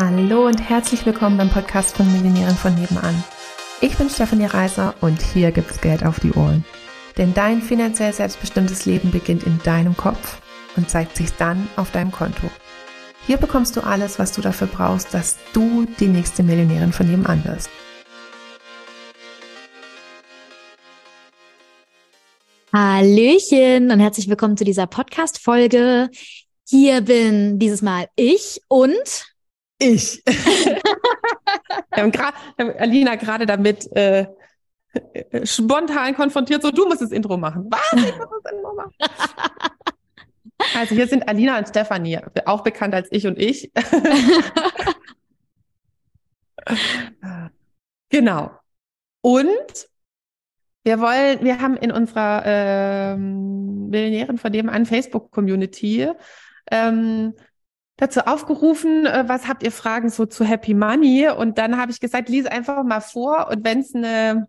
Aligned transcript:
Hallo 0.00 0.46
und 0.46 0.60
herzlich 0.60 1.04
willkommen 1.06 1.38
beim 1.38 1.50
Podcast 1.50 1.96
von 1.96 2.06
Millionären 2.12 2.54
von 2.54 2.72
nebenan. 2.72 3.24
Ich 3.80 3.96
bin 3.96 4.08
Stefanie 4.08 4.44
Reiser 4.44 4.94
und 5.00 5.20
hier 5.20 5.50
gibt's 5.50 5.80
Geld 5.80 6.06
auf 6.06 6.20
die 6.20 6.30
Ohren. 6.34 6.64
Denn 7.16 7.34
dein 7.34 7.60
finanziell 7.60 8.12
selbstbestimmtes 8.12 8.86
Leben 8.86 9.10
beginnt 9.10 9.42
in 9.42 9.58
deinem 9.64 9.96
Kopf 9.96 10.40
und 10.76 10.88
zeigt 10.88 11.16
sich 11.16 11.32
dann 11.32 11.66
auf 11.74 11.90
deinem 11.90 12.12
Konto. 12.12 12.48
Hier 13.26 13.38
bekommst 13.38 13.76
du 13.76 13.80
alles, 13.80 14.20
was 14.20 14.30
du 14.30 14.40
dafür 14.40 14.68
brauchst, 14.68 15.12
dass 15.14 15.36
du 15.52 15.84
die 15.98 16.06
nächste 16.06 16.44
Millionärin 16.44 16.92
von 16.92 17.10
nebenan 17.10 17.44
wirst. 17.44 17.68
Hallöchen 22.72 23.90
und 23.90 23.98
herzlich 23.98 24.28
willkommen 24.28 24.56
zu 24.56 24.62
dieser 24.62 24.86
Podcast-Folge. 24.86 26.08
Hier 26.68 27.00
bin 27.00 27.58
dieses 27.58 27.82
Mal 27.82 28.06
ich 28.14 28.60
und 28.68 29.27
ich. 29.78 30.22
Wir 31.94 32.02
haben, 32.02 32.12
haben 32.16 32.72
Alina 32.78 33.16
gerade 33.16 33.46
damit 33.46 33.90
äh, 33.96 34.26
spontan 35.44 36.14
konfrontiert, 36.14 36.62
so 36.62 36.70
du 36.70 36.86
musst 36.86 37.02
das 37.02 37.10
Intro 37.10 37.36
machen. 37.36 37.66
Was? 37.70 37.92
Ich 37.92 38.16
muss 38.16 38.28
das 38.42 38.52
Intro 38.52 38.74
machen. 38.74 38.92
Also 40.74 40.96
hier 40.96 41.06
sind 41.06 41.28
Alina 41.28 41.56
und 41.56 41.68
Stefanie, 41.68 42.18
auch 42.44 42.62
bekannt 42.62 42.92
als 42.92 43.06
ich 43.12 43.28
und 43.28 43.38
ich. 43.38 43.70
genau. 48.08 48.50
Und 49.20 49.88
wir 50.82 51.00
wollen, 51.00 51.44
wir 51.44 51.60
haben 51.60 51.76
in 51.76 51.92
unserer 51.92 52.42
ähm, 52.44 53.88
Millionären 53.88 54.36
von 54.36 54.50
nebenan 54.50 54.84
Facebook-Community 54.84 56.10
ähm, 56.70 57.34
dazu 57.98 58.20
aufgerufen, 58.20 59.04
äh, 59.04 59.24
was 59.26 59.46
habt 59.46 59.62
ihr 59.62 59.72
Fragen 59.72 60.08
so 60.08 60.24
zu 60.24 60.44
Happy 60.44 60.72
Money? 60.72 61.28
Und 61.28 61.58
dann 61.58 61.76
habe 61.78 61.92
ich 61.92 62.00
gesagt, 62.00 62.30
lies 62.30 62.46
einfach 62.46 62.82
mal 62.84 63.00
vor 63.00 63.48
und 63.50 63.64
wenn 63.64 63.80
es 63.80 63.94
eine 63.94 64.48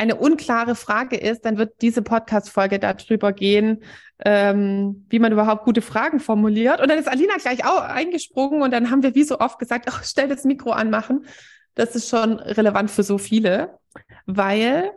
eine 0.00 0.16
unklare 0.16 0.76
Frage 0.76 1.16
ist, 1.18 1.44
dann 1.44 1.58
wird 1.58 1.82
diese 1.82 2.00
Podcast-Folge 2.00 2.78
darüber 2.78 3.34
gehen, 3.34 3.82
ähm, 4.24 5.04
wie 5.10 5.18
man 5.18 5.30
überhaupt 5.30 5.64
gute 5.66 5.82
Fragen 5.82 6.20
formuliert. 6.20 6.80
Und 6.80 6.88
dann 6.88 6.98
ist 6.98 7.06
Alina 7.06 7.36
gleich 7.36 7.66
auch 7.66 7.82
eingesprungen 7.82 8.62
und 8.62 8.70
dann 8.70 8.90
haben 8.90 9.02
wir 9.02 9.14
wie 9.14 9.24
so 9.24 9.38
oft 9.38 9.58
gesagt, 9.58 9.90
oh, 9.90 9.98
stell 10.02 10.26
das 10.26 10.44
Mikro 10.44 10.70
anmachen. 10.70 11.26
Das 11.74 11.94
ist 11.94 12.08
schon 12.08 12.38
relevant 12.40 12.90
für 12.90 13.02
so 13.02 13.18
viele, 13.18 13.78
weil 14.24 14.90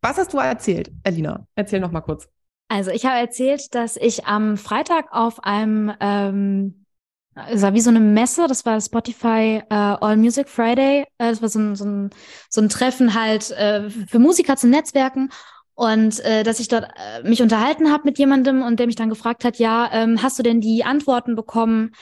was 0.00 0.16
hast 0.16 0.32
du 0.32 0.38
erzählt, 0.38 0.90
Alina? 1.04 1.46
Erzähl 1.54 1.80
noch 1.80 1.92
mal 1.92 2.00
kurz. 2.00 2.26
Also 2.68 2.90
ich 2.90 3.04
habe 3.04 3.18
erzählt, 3.18 3.74
dass 3.74 3.98
ich 3.98 4.24
am 4.24 4.56
Freitag 4.56 5.08
auf 5.10 5.44
einem 5.44 5.92
ähm, 6.00 6.85
es 7.50 7.62
war 7.62 7.74
wie 7.74 7.80
so 7.80 7.90
eine 7.90 8.00
Messe, 8.00 8.46
das 8.46 8.64
war 8.64 8.80
Spotify 8.80 9.62
äh, 9.68 9.74
All 9.74 10.16
Music 10.16 10.48
Friday. 10.48 11.02
Äh, 11.18 11.30
das 11.30 11.42
war 11.42 11.48
so 11.48 11.58
ein, 11.58 11.76
so 11.76 11.84
ein, 11.84 12.10
so 12.48 12.60
ein 12.60 12.68
Treffen 12.68 13.14
halt 13.14 13.50
äh, 13.50 13.90
für 13.90 14.18
Musiker 14.18 14.56
zu 14.56 14.68
Netzwerken. 14.68 15.30
Und 15.74 16.20
äh, 16.20 16.42
dass 16.42 16.60
ich 16.60 16.68
dort 16.68 16.84
äh, 16.84 17.28
mich 17.28 17.42
unterhalten 17.42 17.92
habe 17.92 18.04
mit 18.06 18.18
jemandem 18.18 18.62
und 18.62 18.80
der 18.80 18.86
mich 18.86 18.96
dann 18.96 19.10
gefragt 19.10 19.44
hat, 19.44 19.58
ja, 19.58 19.90
ähm, 19.92 20.22
hast 20.22 20.38
du 20.38 20.42
denn 20.42 20.62
die 20.62 20.84
Antworten 20.84 21.36
bekommen, 21.36 21.92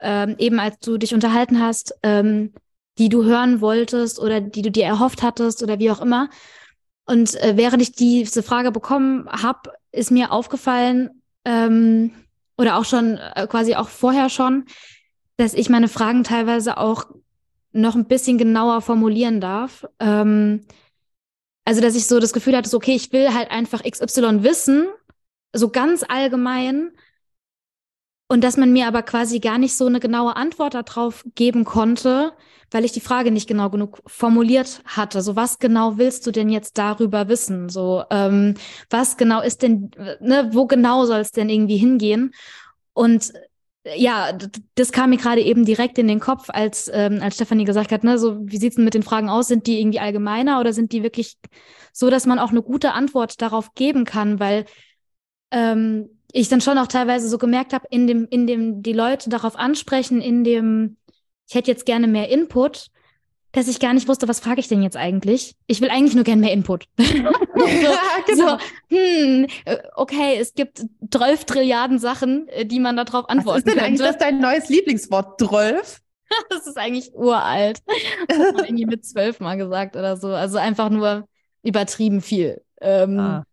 ähm, 0.00 0.36
eben 0.38 0.60
als 0.60 0.78
du 0.78 0.98
dich 0.98 1.14
unterhalten 1.14 1.60
hast, 1.60 1.94
ähm, 2.04 2.52
die 2.98 3.08
du 3.08 3.24
hören 3.24 3.60
wolltest 3.60 4.20
oder 4.20 4.40
die 4.40 4.62
du 4.62 4.70
dir 4.70 4.84
erhofft 4.84 5.24
hattest 5.24 5.64
oder 5.64 5.80
wie 5.80 5.90
auch 5.90 6.00
immer. 6.00 6.30
Und 7.06 7.34
äh, 7.42 7.56
während 7.56 7.82
ich 7.82 7.92
diese 7.92 8.44
Frage 8.44 8.70
bekommen 8.70 9.28
habe, 9.28 9.72
ist 9.90 10.12
mir 10.12 10.30
aufgefallen, 10.30 11.22
ähm, 11.44 12.12
oder 12.56 12.76
auch 12.76 12.84
schon, 12.84 13.18
äh, 13.18 13.46
quasi 13.48 13.74
auch 13.74 13.88
vorher 13.88 14.28
schon, 14.28 14.64
dass 15.36 15.54
ich 15.54 15.68
meine 15.68 15.88
Fragen 15.88 16.24
teilweise 16.24 16.78
auch 16.78 17.06
noch 17.72 17.96
ein 17.96 18.06
bisschen 18.06 18.38
genauer 18.38 18.80
formulieren 18.82 19.40
darf. 19.40 19.84
Ähm, 19.98 20.64
also, 21.64 21.80
dass 21.80 21.96
ich 21.96 22.06
so 22.06 22.20
das 22.20 22.32
Gefühl 22.32 22.56
hatte, 22.56 22.68
so, 22.68 22.76
okay, 22.76 22.94
ich 22.94 23.12
will 23.12 23.32
halt 23.32 23.50
einfach 23.50 23.84
XY 23.84 24.42
wissen, 24.42 24.86
so 25.52 25.70
ganz 25.70 26.04
allgemein. 26.06 26.92
Und 28.26 28.42
dass 28.42 28.56
man 28.56 28.72
mir 28.72 28.86
aber 28.86 29.02
quasi 29.02 29.38
gar 29.38 29.58
nicht 29.58 29.76
so 29.76 29.86
eine 29.86 30.00
genaue 30.00 30.36
Antwort 30.36 30.74
darauf 30.74 31.24
geben 31.34 31.64
konnte, 31.64 32.32
weil 32.70 32.84
ich 32.84 32.92
die 32.92 33.00
Frage 33.00 33.30
nicht 33.30 33.46
genau 33.46 33.70
genug 33.70 33.98
formuliert 34.06 34.82
hatte. 34.86 35.20
So, 35.20 35.36
was 35.36 35.58
genau 35.58 35.98
willst 35.98 36.26
du 36.26 36.30
denn 36.30 36.48
jetzt 36.48 36.78
darüber 36.78 37.28
wissen? 37.28 37.68
So, 37.68 38.02
ähm, 38.10 38.54
was 38.90 39.16
genau 39.16 39.42
ist 39.42 39.62
denn, 39.62 39.90
ne, 40.20 40.50
wo 40.52 40.66
genau 40.66 41.04
soll 41.04 41.20
es 41.20 41.32
denn 41.32 41.48
irgendwie 41.48 41.76
hingehen? 41.76 42.32
Und 42.94 43.32
ja, 43.96 44.32
das 44.74 44.92
kam 44.92 45.10
mir 45.10 45.18
gerade 45.18 45.42
eben 45.42 45.66
direkt 45.66 45.98
in 45.98 46.08
den 46.08 46.20
Kopf, 46.20 46.48
als, 46.48 46.90
ähm, 46.92 47.20
als 47.20 47.34
Stefanie 47.34 47.64
gesagt 47.64 47.92
hat, 47.92 48.02
ne, 48.02 48.18
so, 48.18 48.38
wie 48.40 48.56
sieht's 48.56 48.76
denn 48.76 48.84
mit 48.84 48.94
den 48.94 49.02
Fragen 49.02 49.28
aus? 49.28 49.48
Sind 49.48 49.66
die 49.66 49.78
irgendwie 49.80 50.00
allgemeiner 50.00 50.58
oder 50.60 50.72
sind 50.72 50.92
die 50.92 51.02
wirklich 51.02 51.36
so, 51.92 52.08
dass 52.08 52.24
man 52.24 52.38
auch 52.38 52.50
eine 52.50 52.62
gute 52.62 52.92
Antwort 52.92 53.42
darauf 53.42 53.74
geben 53.74 54.04
kann? 54.04 54.40
Weil 54.40 54.64
ähm, 55.50 56.13
ich 56.34 56.48
dann 56.48 56.60
schon 56.60 56.78
auch 56.78 56.88
teilweise 56.88 57.28
so 57.28 57.38
gemerkt 57.38 57.72
habe, 57.72 57.86
in 57.90 58.06
dem, 58.08 58.26
in 58.28 58.46
dem 58.46 58.82
die 58.82 58.92
Leute 58.92 59.30
darauf 59.30 59.56
ansprechen, 59.56 60.20
in 60.20 60.42
dem, 60.42 60.96
ich 61.48 61.54
hätte 61.54 61.70
jetzt 61.70 61.86
gerne 61.86 62.08
mehr 62.08 62.28
Input, 62.28 62.88
dass 63.52 63.68
ich 63.68 63.78
gar 63.78 63.94
nicht 63.94 64.08
wusste, 64.08 64.26
was 64.26 64.40
frage 64.40 64.58
ich 64.58 64.66
denn 64.66 64.82
jetzt 64.82 64.96
eigentlich? 64.96 65.54
Ich 65.68 65.80
will 65.80 65.90
eigentlich 65.90 66.16
nur 66.16 66.24
gerne 66.24 66.40
mehr 66.40 66.52
Input. 66.52 66.86
so, 66.98 67.04
genau. 68.26 68.58
so, 68.58 68.58
hm, 68.88 69.46
äh, 69.64 69.76
okay, 69.94 70.36
es 70.40 70.54
gibt 70.54 70.84
12 71.08 71.44
Trilliarden 71.44 72.00
Sachen, 72.00 72.48
äh, 72.48 72.66
die 72.66 72.80
man 72.80 72.96
darauf 72.96 73.28
antworten 73.28 73.44
kann. 73.44 73.46
Was 73.46 73.56
ist 73.58 73.66
denn 73.76 73.78
eigentlich 73.78 74.00
das 74.00 74.18
dein 74.18 74.40
neues 74.40 74.68
Lieblingswort, 74.68 75.38
12? 75.40 76.00
das 76.50 76.66
ist 76.66 76.76
eigentlich 76.76 77.14
uralt. 77.14 77.78
Das 78.26 78.38
hat 78.38 78.56
man 78.56 78.64
irgendwie 78.64 78.86
mit 78.86 79.06
zwölf 79.06 79.38
mal 79.38 79.56
gesagt 79.56 79.94
oder 79.94 80.16
so. 80.16 80.28
Also 80.28 80.58
einfach 80.58 80.90
nur 80.90 81.28
übertrieben 81.62 82.22
viel. 82.22 82.60
Ähm, 82.80 83.20
ah. 83.20 83.44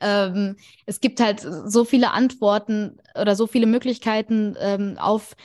Ähm, 0.00 0.56
es 0.86 1.00
gibt 1.00 1.20
halt 1.20 1.40
so 1.40 1.84
viele 1.84 2.12
Antworten 2.12 2.98
oder 3.20 3.36
so 3.36 3.46
viele 3.46 3.66
Möglichkeiten 3.66 4.56
ähm, 4.60 4.96
auf 4.98 5.36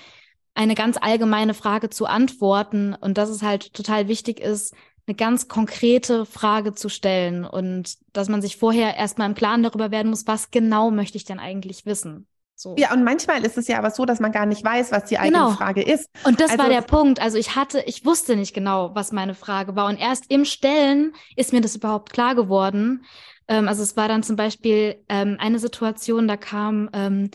eine 0.56 0.76
ganz 0.76 0.98
allgemeine 1.02 1.54
Frage 1.54 1.90
zu 1.90 2.06
antworten 2.06 2.94
und 2.94 3.18
dass 3.18 3.30
es 3.30 3.42
halt 3.42 3.74
total 3.74 4.08
wichtig 4.08 4.40
ist, 4.40 4.76
eine 5.06 5.16
ganz 5.16 5.48
konkrete 5.48 6.26
Frage 6.26 6.74
zu 6.74 6.90
stellen 6.90 7.44
und 7.44 7.96
dass 8.14 8.30
man 8.30 8.42
sich 8.42 8.58
vorher 8.58 8.96
erstmal 8.96 9.30
im 9.30 9.36
Klaren 9.36 9.64
darüber 9.64 9.92
werden 9.92 10.10
muss, 10.10 10.28
was 10.28 10.52
genau 10.52 10.92
möchte 10.92 11.18
ich 11.18 11.26
denn 11.26 11.40
eigentlich 11.40 11.86
wissen. 11.86 12.28
So. 12.56 12.76
Ja, 12.78 12.94
und 12.94 13.04
manchmal 13.04 13.44
ist 13.44 13.58
es 13.58 13.68
ja 13.68 13.78
aber 13.78 13.92
so, 13.92 14.06
dass 14.06 14.20
man 14.20 14.32
gar 14.32 14.46
nicht 14.46 14.64
weiß, 14.64 14.92
was 14.92 15.06
die 15.06 15.18
eigene 15.18 15.40
genau. 15.40 15.52
Frage 15.52 15.82
ist. 15.82 16.08
Und 16.24 16.40
das 16.40 16.52
also, 16.52 16.64
war 16.64 16.70
der 16.70 16.82
Punkt. 16.82 17.20
Also 17.20 17.38
ich 17.38 17.56
hatte, 17.56 17.82
ich 17.86 18.06
wusste 18.06 18.36
nicht 18.36 18.54
genau, 18.54 18.94
was 18.94 19.12
meine 19.12 19.34
Frage 19.34 19.76
war. 19.76 19.88
Und 19.88 20.00
erst 20.00 20.30
im 20.30 20.46
Stellen 20.46 21.14
ist 21.36 21.52
mir 21.52 21.62
das 21.62 21.76
überhaupt 21.76 22.14
klar 22.14 22.36
geworden. 22.36 23.04
Ähm, 23.48 23.68
also 23.68 23.84
es 23.84 23.98
war 23.98 24.08
dann 24.08 24.24
zum 24.24 24.36
Beispiel 24.36 25.04
ähm, 25.10 25.38
eine 25.40 25.60
Situation, 25.60 26.28
da 26.28 26.38
kam 26.38 26.90
ähm, 26.94 27.30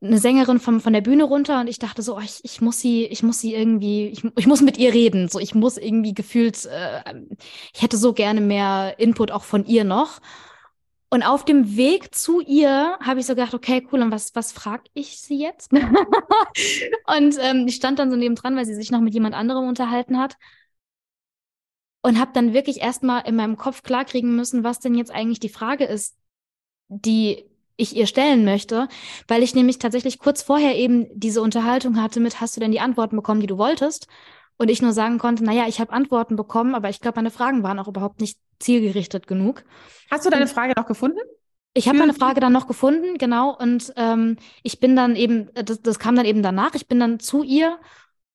eine 0.00 0.18
Sängerin 0.18 0.60
vom, 0.60 0.80
von 0.80 0.92
der 0.92 1.00
Bühne 1.00 1.24
runter 1.24 1.60
und 1.60 1.66
ich 1.66 1.78
dachte 1.78 2.02
so, 2.02 2.16
oh, 2.16 2.20
ich, 2.20 2.40
ich 2.42 2.60
muss 2.60 2.80
sie, 2.80 3.04
ich 3.06 3.22
muss 3.22 3.40
sie 3.40 3.54
irgendwie, 3.54 4.06
ich, 4.08 4.24
ich 4.36 4.46
muss 4.46 4.62
mit 4.62 4.78
ihr 4.78 4.94
reden. 4.94 5.28
So, 5.28 5.38
ich 5.40 5.54
muss 5.54 5.76
irgendwie 5.76 6.14
gefühlt, 6.14 6.64
äh, 6.66 7.02
ich 7.74 7.82
hätte 7.82 7.96
so 7.96 8.12
gerne 8.12 8.40
mehr 8.40 8.94
Input 8.98 9.30
auch 9.30 9.44
von 9.44 9.66
ihr 9.66 9.84
noch. 9.84 10.20
Und 11.10 11.22
auf 11.22 11.44
dem 11.44 11.76
Weg 11.76 12.14
zu 12.14 12.40
ihr 12.40 12.96
habe 13.00 13.20
ich 13.20 13.26
so 13.26 13.34
gedacht, 13.34 13.54
okay, 13.54 13.86
cool, 13.90 14.02
und 14.02 14.10
was, 14.10 14.34
was 14.34 14.52
frag 14.52 14.82
ich 14.92 15.18
sie 15.20 15.40
jetzt? 15.40 15.72
und 17.06 17.36
ähm, 17.40 17.66
ich 17.66 17.76
stand 17.76 17.98
dann 17.98 18.10
so 18.10 18.16
nebendran, 18.16 18.56
weil 18.56 18.66
sie 18.66 18.74
sich 18.74 18.90
noch 18.90 19.00
mit 19.00 19.14
jemand 19.14 19.34
anderem 19.34 19.68
unterhalten 19.68 20.18
hat. 20.18 20.36
Und 22.02 22.20
habe 22.20 22.30
dann 22.32 22.54
wirklich 22.54 22.80
erstmal 22.80 23.26
in 23.26 23.36
meinem 23.36 23.56
Kopf 23.56 23.82
klarkriegen 23.82 24.36
müssen, 24.36 24.64
was 24.64 24.78
denn 24.78 24.94
jetzt 24.94 25.10
eigentlich 25.10 25.40
die 25.40 25.48
Frage 25.48 25.84
ist, 25.84 26.16
die 26.88 27.44
ich 27.76 27.94
ihr 27.96 28.06
stellen 28.06 28.44
möchte, 28.44 28.88
weil 29.28 29.42
ich 29.42 29.54
nämlich 29.54 29.78
tatsächlich 29.78 30.18
kurz 30.18 30.42
vorher 30.42 30.76
eben 30.76 31.06
diese 31.14 31.40
Unterhaltung 31.40 32.00
hatte 32.02 32.20
mit, 32.20 32.40
hast 32.40 32.56
du 32.56 32.60
denn 32.60 32.72
die 32.72 32.80
Antworten 32.80 33.16
bekommen, 33.16 33.40
die 33.40 33.46
du 33.46 33.58
wolltest? 33.58 34.08
Und 34.58 34.68
ich 34.70 34.82
nur 34.82 34.92
sagen 34.92 35.18
konnte, 35.18 35.44
naja, 35.44 35.66
ich 35.68 35.80
habe 35.80 35.92
Antworten 35.92 36.34
bekommen, 36.34 36.74
aber 36.74 36.88
ich 36.88 37.00
glaube, 37.00 37.16
meine 37.16 37.30
Fragen 37.30 37.62
waren 37.62 37.78
auch 37.78 37.86
überhaupt 37.86 38.20
nicht 38.20 38.38
zielgerichtet 38.58 39.28
genug. 39.28 39.64
Hast 40.10 40.26
du 40.26 40.30
deine 40.30 40.48
Frage 40.48 40.74
noch 40.76 40.86
gefunden? 40.86 41.20
Ich 41.74 41.86
habe 41.86 41.98
meine 41.98 42.14
Frage 42.14 42.40
dann 42.40 42.52
noch 42.52 42.66
gefunden, 42.66 43.18
genau. 43.18 43.56
Und 43.56 43.92
ähm, 43.96 44.36
ich 44.64 44.80
bin 44.80 44.96
dann 44.96 45.14
eben, 45.14 45.48
das, 45.54 45.80
das 45.80 46.00
kam 46.00 46.16
dann 46.16 46.26
eben 46.26 46.42
danach, 46.42 46.74
ich 46.74 46.88
bin 46.88 46.98
dann 46.98 47.20
zu 47.20 47.44
ihr 47.44 47.78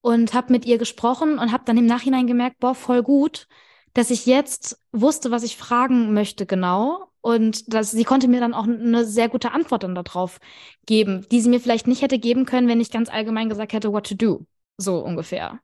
und 0.03 0.33
habe 0.33 0.51
mit 0.51 0.65
ihr 0.65 0.77
gesprochen 0.77 1.39
und 1.39 1.51
habe 1.51 1.63
dann 1.65 1.77
im 1.77 1.85
Nachhinein 1.85 2.27
gemerkt, 2.27 2.59
boah, 2.59 2.75
voll 2.75 3.01
gut, 3.01 3.47
dass 3.93 4.11
ich 4.11 4.25
jetzt 4.25 4.77
wusste, 4.91 5.31
was 5.31 5.43
ich 5.43 5.55
fragen 5.55 6.13
möchte 6.13 6.45
genau 6.45 7.07
und 7.21 7.73
das, 7.73 7.91
sie 7.91 8.03
konnte 8.03 8.27
mir 8.27 8.41
dann 8.41 8.53
auch 8.53 8.65
eine 8.65 9.05
sehr 9.05 9.29
gute 9.29 9.53
Antwort 9.53 9.83
dann 9.83 9.95
darauf 9.95 10.39
geben, 10.85 11.25
die 11.31 11.39
sie 11.39 11.49
mir 11.49 11.61
vielleicht 11.61 11.87
nicht 11.87 12.01
hätte 12.01 12.19
geben 12.19 12.45
können, 12.45 12.67
wenn 12.67 12.81
ich 12.81 12.91
ganz 12.91 13.09
allgemein 13.09 13.47
gesagt 13.47 13.71
hätte, 13.71 13.93
what 13.93 14.05
to 14.05 14.15
do. 14.15 14.45
So 14.77 14.99
ungefähr. 14.99 15.59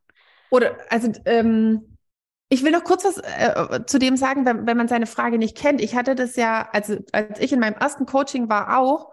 Oder, 0.52 0.78
also, 0.90 1.12
ähm, 1.26 1.98
ich 2.48 2.64
will 2.64 2.72
noch 2.72 2.86
kurz 2.86 3.04
was 3.04 3.18
äh, 3.18 3.86
zu 3.86 4.00
dem 4.00 4.16
sagen, 4.16 4.46
wenn, 4.46 4.66
wenn 4.68 4.78
man 4.78 4.88
seine 4.88 5.06
Frage 5.06 5.38
nicht 5.38 5.58
kennt. 5.58 5.82
Ich 5.82 5.98
hatte 5.98 6.16
das 6.16 6.38
ja, 6.38 6.70
also 6.72 6.96
als 7.12 7.42
ich 7.42 7.52
in 7.52 7.60
meinem 7.60 7.76
ersten 7.76 8.06
Coaching 8.06 8.48
war 8.48 8.80
auch, 8.80 9.12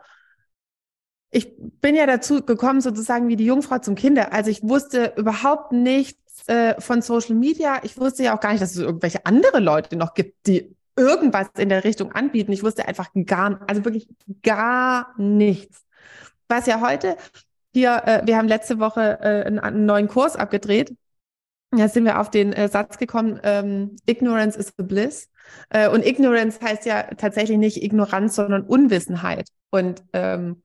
ich 1.37 1.53
bin 1.59 1.95
ja 1.95 2.07
dazu 2.07 2.41
gekommen, 2.41 2.81
sozusagen 2.81 3.29
wie 3.29 3.37
die 3.37 3.45
Jungfrau 3.45 3.79
zum 3.79 3.95
Kinder. 3.95 4.33
Also 4.33 4.51
ich 4.51 4.63
wusste 4.63 5.13
überhaupt 5.17 5.71
nichts 5.71 6.49
äh, 6.49 6.81
von 6.81 7.03
Social 7.03 7.35
Media. 7.37 7.81
Ich 7.83 7.99
wusste 7.99 8.23
ja 8.23 8.35
auch 8.35 8.41
gar 8.41 8.53
nicht, 8.53 8.63
dass 8.63 8.71
es 8.71 8.79
irgendwelche 8.79 9.27
andere 9.27 9.61
Leute 9.61 9.97
noch 9.97 10.15
gibt, 10.15 10.47
die 10.47 10.75
irgendwas 10.97 11.49
in 11.59 11.69
der 11.69 11.85
Richtung 11.85 12.13
anbieten. 12.13 12.53
Ich 12.53 12.63
wusste 12.63 12.89
einfach 12.89 13.11
gar, 13.27 13.61
also 13.69 13.85
wirklich 13.85 14.09
gar 14.43 15.13
nichts. 15.19 15.85
Was 16.49 16.65
ja 16.65 16.81
heute 16.81 17.19
hier, 17.75 18.03
äh, 18.07 18.23
wir 18.25 18.39
haben 18.39 18.49
letzte 18.49 18.79
Woche 18.79 19.19
äh, 19.21 19.45
einen, 19.45 19.59
einen, 19.59 19.85
neuen 19.85 20.09
Kurs 20.09 20.37
abgedreht. 20.37 20.97
Da 21.71 21.89
sind 21.89 22.07
wir 22.07 22.19
auf 22.19 22.31
den 22.31 22.55
äh, 22.55 22.69
Satz 22.69 22.97
gekommen, 22.97 23.39
ähm, 23.43 23.97
Ignorance 24.07 24.59
is 24.59 24.73
the 24.79 24.85
bliss. 24.85 25.29
Äh, 25.69 25.91
und 25.91 26.07
Ignorance 26.07 26.61
heißt 26.63 26.87
ja 26.87 27.03
tatsächlich 27.03 27.59
nicht 27.59 27.83
Ignoranz, 27.83 28.37
sondern 28.37 28.63
Unwissenheit. 28.63 29.51
Und 29.69 30.03
ähm, 30.15 30.63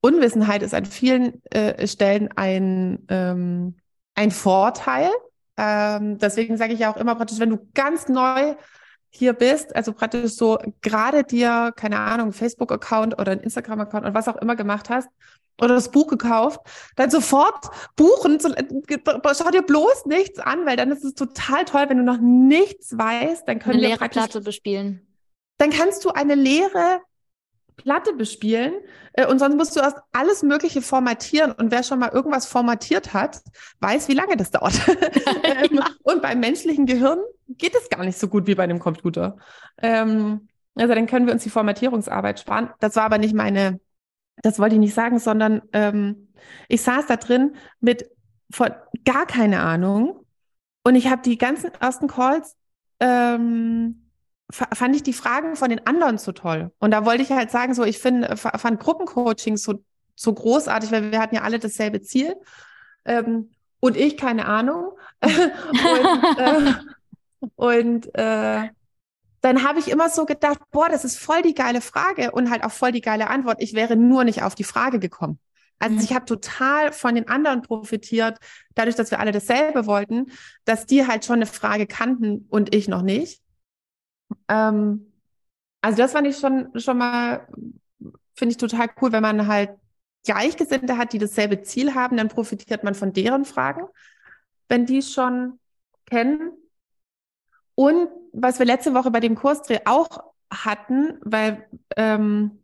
Unwissenheit 0.00 0.62
ist 0.62 0.74
an 0.74 0.86
vielen 0.86 1.42
äh, 1.46 1.86
Stellen 1.86 2.28
ein, 2.36 3.04
ähm, 3.08 3.76
ein 4.14 4.30
Vorteil. 4.30 5.10
Ähm, 5.56 6.18
deswegen 6.18 6.56
sage 6.56 6.72
ich 6.72 6.80
ja 6.80 6.92
auch 6.92 6.96
immer 6.96 7.16
praktisch, 7.16 7.40
wenn 7.40 7.50
du 7.50 7.68
ganz 7.74 8.08
neu 8.08 8.54
hier 9.10 9.32
bist, 9.32 9.74
also 9.74 9.92
praktisch 9.92 10.32
so 10.32 10.58
gerade 10.82 11.24
dir, 11.24 11.72
keine 11.74 11.98
Ahnung, 11.98 12.32
Facebook-Account 12.32 13.18
oder 13.18 13.32
ein 13.32 13.40
Instagram-Account 13.40 14.04
oder 14.04 14.14
was 14.14 14.28
auch 14.28 14.36
immer 14.36 14.54
gemacht 14.54 14.90
hast 14.90 15.08
oder 15.60 15.74
das 15.74 15.90
Buch 15.90 16.06
gekauft, 16.06 16.60
dann 16.96 17.10
sofort 17.10 17.68
buchen, 17.96 18.38
so, 18.38 18.50
schau 18.50 19.50
dir 19.50 19.62
bloß 19.62 20.06
nichts 20.06 20.38
an, 20.38 20.66
weil 20.66 20.76
dann 20.76 20.92
ist 20.92 21.04
es 21.04 21.14
total 21.14 21.64
toll, 21.64 21.86
wenn 21.88 21.96
du 21.96 22.04
noch 22.04 22.18
nichts 22.20 22.96
weißt, 22.96 23.48
dann 23.48 23.58
können 23.58 23.78
eine 23.78 23.82
wir 23.82 23.88
leere 23.96 24.08
Platte 24.08 24.40
bespielen. 24.40 25.06
Dann 25.56 25.70
kannst 25.70 26.04
du 26.04 26.10
eine 26.10 26.36
leere 26.36 27.00
Platte 27.78 28.12
bespielen 28.12 28.74
äh, 29.14 29.26
und 29.26 29.38
sonst 29.38 29.56
musst 29.56 29.74
du 29.74 29.80
erst 29.80 29.96
alles 30.12 30.42
Mögliche 30.42 30.82
formatieren 30.82 31.52
und 31.52 31.70
wer 31.70 31.82
schon 31.82 31.98
mal 31.98 32.10
irgendwas 32.10 32.44
formatiert 32.44 33.14
hat, 33.14 33.40
weiß, 33.80 34.08
wie 34.08 34.14
lange 34.14 34.36
das 34.36 34.50
dauert. 34.50 34.78
ähm, 35.42 35.80
und 36.02 36.20
beim 36.20 36.40
menschlichen 36.40 36.84
Gehirn 36.84 37.18
geht 37.48 37.74
es 37.74 37.88
gar 37.88 38.04
nicht 38.04 38.18
so 38.18 38.28
gut 38.28 38.46
wie 38.46 38.54
bei 38.54 38.64
einem 38.64 38.78
Computer. 38.78 39.38
Ähm, 39.78 40.48
also 40.74 40.94
dann 40.94 41.06
können 41.06 41.26
wir 41.26 41.32
uns 41.32 41.44
die 41.44 41.50
Formatierungsarbeit 41.50 42.40
sparen. 42.40 42.70
Das 42.80 42.96
war 42.96 43.04
aber 43.04 43.18
nicht 43.18 43.34
meine, 43.34 43.80
das 44.42 44.58
wollte 44.58 44.74
ich 44.74 44.80
nicht 44.80 44.94
sagen, 44.94 45.18
sondern 45.18 45.62
ähm, 45.72 46.28
ich 46.68 46.82
saß 46.82 47.06
da 47.06 47.16
drin 47.16 47.56
mit 47.80 48.10
von 48.50 48.70
gar 49.04 49.26
keine 49.26 49.60
Ahnung 49.60 50.24
und 50.84 50.94
ich 50.94 51.08
habe 51.08 51.22
die 51.22 51.38
ganzen 51.38 51.70
ersten 51.80 52.08
Calls 52.08 52.56
ähm, 53.00 54.07
fand 54.50 54.96
ich 54.96 55.02
die 55.02 55.12
Fragen 55.12 55.56
von 55.56 55.70
den 55.70 55.86
anderen 55.86 56.18
so 56.18 56.32
toll. 56.32 56.72
Und 56.78 56.90
da 56.90 57.04
wollte 57.04 57.22
ich 57.22 57.30
halt 57.30 57.50
sagen, 57.50 57.74
so, 57.74 57.84
ich 57.84 57.98
finde, 57.98 58.36
fand 58.36 58.80
Gruppencoaching 58.80 59.56
so, 59.56 59.84
so 60.14 60.32
großartig, 60.32 60.90
weil 60.90 61.12
wir 61.12 61.20
hatten 61.20 61.34
ja 61.34 61.42
alle 61.42 61.58
dasselbe 61.58 62.00
Ziel. 62.00 62.34
Ähm, 63.04 63.50
und 63.80 63.96
ich 63.96 64.16
keine 64.16 64.46
Ahnung. 64.46 64.92
und 65.22 66.38
äh, 66.38 66.74
und 67.56 68.14
äh, 68.14 68.68
dann 69.40 69.62
habe 69.62 69.78
ich 69.78 69.88
immer 69.88 70.08
so 70.08 70.24
gedacht, 70.24 70.58
boah, 70.70 70.88
das 70.88 71.04
ist 71.04 71.18
voll 71.18 71.42
die 71.42 71.54
geile 71.54 71.80
Frage 71.80 72.32
und 72.32 72.50
halt 72.50 72.64
auch 72.64 72.72
voll 72.72 72.92
die 72.92 73.00
geile 73.00 73.30
Antwort. 73.30 73.58
Ich 73.60 73.74
wäre 73.74 73.96
nur 73.96 74.24
nicht 74.24 74.42
auf 74.42 74.54
die 74.54 74.64
Frage 74.64 74.98
gekommen. 74.98 75.38
Also 75.78 75.94
mhm. 75.94 76.02
ich 76.02 76.12
habe 76.12 76.24
total 76.24 76.92
von 76.92 77.14
den 77.14 77.28
anderen 77.28 77.62
profitiert, 77.62 78.38
dadurch, 78.74 78.96
dass 78.96 79.12
wir 79.12 79.20
alle 79.20 79.30
dasselbe 79.30 79.86
wollten, 79.86 80.32
dass 80.64 80.86
die 80.86 81.06
halt 81.06 81.24
schon 81.24 81.36
eine 81.36 81.46
Frage 81.46 81.86
kannten 81.86 82.46
und 82.50 82.74
ich 82.74 82.88
noch 82.88 83.02
nicht. 83.02 83.40
Ähm, 84.48 85.12
also 85.80 85.98
das 85.98 86.12
fand 86.12 86.26
ich 86.26 86.38
schon, 86.38 86.70
schon 86.78 86.98
mal, 86.98 87.46
finde 88.34 88.52
ich 88.52 88.56
total 88.56 88.88
cool, 89.00 89.12
wenn 89.12 89.22
man 89.22 89.46
halt 89.46 89.70
Gleichgesinnte 90.24 90.98
hat, 90.98 91.12
die 91.12 91.18
dasselbe 91.18 91.62
Ziel 91.62 91.94
haben, 91.94 92.16
dann 92.16 92.28
profitiert 92.28 92.84
man 92.84 92.94
von 92.94 93.12
deren 93.12 93.44
Fragen, 93.44 93.82
wenn 94.68 94.86
die 94.86 95.02
schon 95.02 95.58
kennen. 96.06 96.52
Und 97.74 98.08
was 98.32 98.58
wir 98.58 98.66
letzte 98.66 98.94
Woche 98.94 99.10
bei 99.10 99.20
dem 99.20 99.36
Kursdreh 99.36 99.80
auch 99.84 100.24
hatten, 100.52 101.18
weil 101.22 101.66
ähm, 101.96 102.58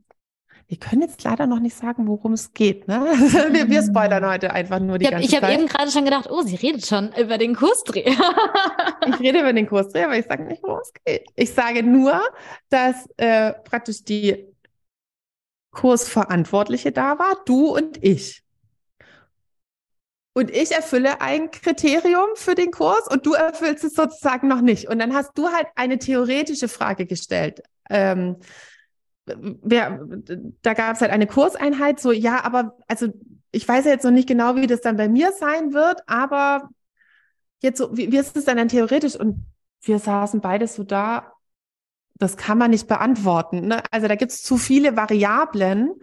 wir 0.66 0.78
können 0.78 1.02
jetzt 1.02 1.22
leider 1.24 1.46
noch 1.46 1.60
nicht 1.60 1.76
sagen, 1.76 2.06
worum 2.08 2.32
es 2.32 2.52
geht. 2.52 2.88
Ne? 2.88 3.00
wir, 3.50 3.68
wir 3.68 3.82
spoilern 3.82 4.26
heute 4.26 4.52
einfach 4.52 4.80
nur 4.80 4.98
die 4.98 5.04
ich 5.04 5.08
hab, 5.08 5.20
ganze 5.20 5.26
ich 5.26 5.30
Zeit. 5.32 5.42
Ich 5.42 5.48
habe 5.48 5.60
eben 5.60 5.68
gerade 5.68 5.90
schon 5.90 6.04
gedacht, 6.04 6.28
oh, 6.30 6.42
sie 6.42 6.56
redet 6.56 6.86
schon 6.86 7.12
über 7.18 7.38
den 7.38 7.54
Kursdreh. 7.54 8.04
ich 9.06 9.20
rede 9.20 9.40
über 9.40 9.52
den 9.52 9.66
Kursdreh, 9.66 10.04
aber 10.04 10.16
ich 10.16 10.26
sage 10.26 10.44
nicht, 10.44 10.62
worum 10.62 10.80
es 10.80 10.92
geht. 11.04 11.28
Ich 11.36 11.52
sage 11.52 11.82
nur, 11.82 12.20
dass 12.70 13.08
äh, 13.18 13.52
praktisch 13.52 14.04
die 14.04 14.46
Kursverantwortliche 15.70 16.92
da 16.92 17.18
war, 17.18 17.42
du 17.44 17.74
und 17.74 18.02
ich. 18.02 18.42
Und 20.36 20.50
ich 20.50 20.72
erfülle 20.72 21.20
ein 21.20 21.50
Kriterium 21.50 22.30
für 22.34 22.56
den 22.56 22.72
Kurs 22.72 23.06
und 23.08 23.24
du 23.24 23.34
erfüllst 23.34 23.84
es 23.84 23.94
sozusagen 23.94 24.48
noch 24.48 24.62
nicht. 24.62 24.88
Und 24.88 24.98
dann 24.98 25.14
hast 25.14 25.36
du 25.36 25.48
halt 25.48 25.68
eine 25.76 25.98
theoretische 25.98 26.68
Frage 26.68 27.06
gestellt. 27.06 27.62
Ähm, 27.88 28.38
wer, 29.26 30.00
da 30.62 30.74
gab 30.74 30.94
es 30.94 31.00
halt 31.00 31.10
eine 31.10 31.26
Kurseinheit, 31.26 32.00
so, 32.00 32.12
ja, 32.12 32.44
aber 32.44 32.76
also 32.88 33.08
ich 33.52 33.66
weiß 33.66 33.84
ja 33.84 33.92
jetzt 33.92 34.04
noch 34.04 34.10
nicht 34.10 34.28
genau, 34.28 34.56
wie 34.56 34.66
das 34.66 34.80
dann 34.80 34.96
bei 34.96 35.08
mir 35.08 35.32
sein 35.32 35.72
wird, 35.72 36.02
aber 36.06 36.68
jetzt 37.60 37.78
so, 37.78 37.96
wie, 37.96 38.10
wie 38.10 38.18
ist 38.18 38.36
es 38.36 38.44
dann 38.44 38.56
dann 38.56 38.68
theoretisch? 38.68 39.16
Und 39.16 39.46
wir 39.82 39.98
saßen 39.98 40.40
beides 40.40 40.74
so 40.74 40.84
da, 40.84 41.32
das 42.16 42.36
kann 42.36 42.58
man 42.58 42.70
nicht 42.70 42.88
beantworten. 42.88 43.68
Ne? 43.68 43.82
Also 43.90 44.08
da 44.08 44.14
gibt 44.16 44.32
es 44.32 44.42
zu 44.42 44.56
viele 44.56 44.96
Variablen. 44.96 45.94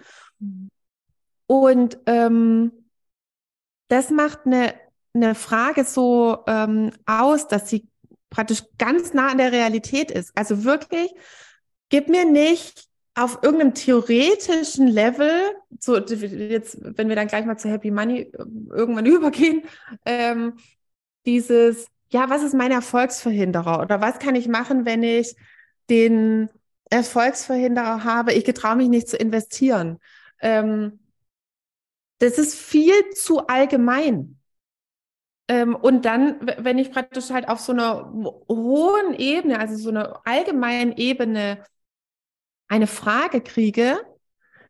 Und 1.47 1.99
ähm, 2.05 2.71
das 3.87 4.09
macht 4.09 4.45
eine, 4.45 4.73
eine 5.13 5.35
Frage 5.35 5.83
so 5.83 6.43
ähm, 6.47 6.91
aus, 7.05 7.47
dass 7.47 7.69
sie 7.69 7.87
praktisch 8.29 8.63
ganz 8.77 9.13
nah 9.13 9.29
an 9.29 9.37
der 9.37 9.51
Realität 9.51 10.11
ist. 10.11 10.31
Also 10.37 10.63
wirklich, 10.63 11.13
gib 11.89 12.07
mir 12.07 12.25
nicht 12.25 12.90
auf 13.15 13.39
irgendeinem 13.41 13.73
theoretischen 13.73 14.87
Level, 14.87 15.31
so 15.79 15.97
jetzt, 15.97 16.77
wenn 16.81 17.09
wir 17.09 17.15
dann 17.15 17.27
gleich 17.27 17.45
mal 17.45 17.57
zu 17.57 17.69
Happy 17.69 17.91
Money 17.91 18.31
ähm, 18.37 18.69
irgendwann 18.73 19.05
übergehen, 19.07 19.63
ähm, 20.05 20.53
dieses, 21.25 21.87
ja, 22.09 22.29
was 22.29 22.43
ist 22.43 22.53
mein 22.53 22.71
Erfolgsverhinderer 22.71 23.81
oder 23.81 24.01
was 24.01 24.19
kann 24.19 24.35
ich 24.35 24.47
machen, 24.47 24.85
wenn 24.85 25.03
ich 25.03 25.35
den 25.89 26.49
Erfolgsverhinderer 26.89 28.03
habe, 28.03 28.33
ich 28.33 28.45
getraue 28.45 28.75
mich 28.75 28.89
nicht 28.89 29.07
zu 29.07 29.17
investieren. 29.17 29.99
Ähm, 30.41 30.99
das 32.19 32.37
ist 32.37 32.55
viel 32.55 33.09
zu 33.13 33.47
allgemein. 33.47 34.37
Ähm, 35.47 35.75
und 35.75 36.05
dann, 36.05 36.39
wenn 36.59 36.77
ich 36.77 36.91
praktisch 36.91 37.29
halt 37.31 37.49
auf 37.49 37.59
so 37.59 37.73
einer 37.73 38.11
hohen 38.47 39.13
Ebene, 39.15 39.59
also 39.59 39.75
so 39.75 39.89
einer 39.89 40.21
allgemeinen 40.25 40.93
Ebene 40.93 41.63
eine 42.71 42.87
Frage 42.87 43.41
kriege, 43.41 43.99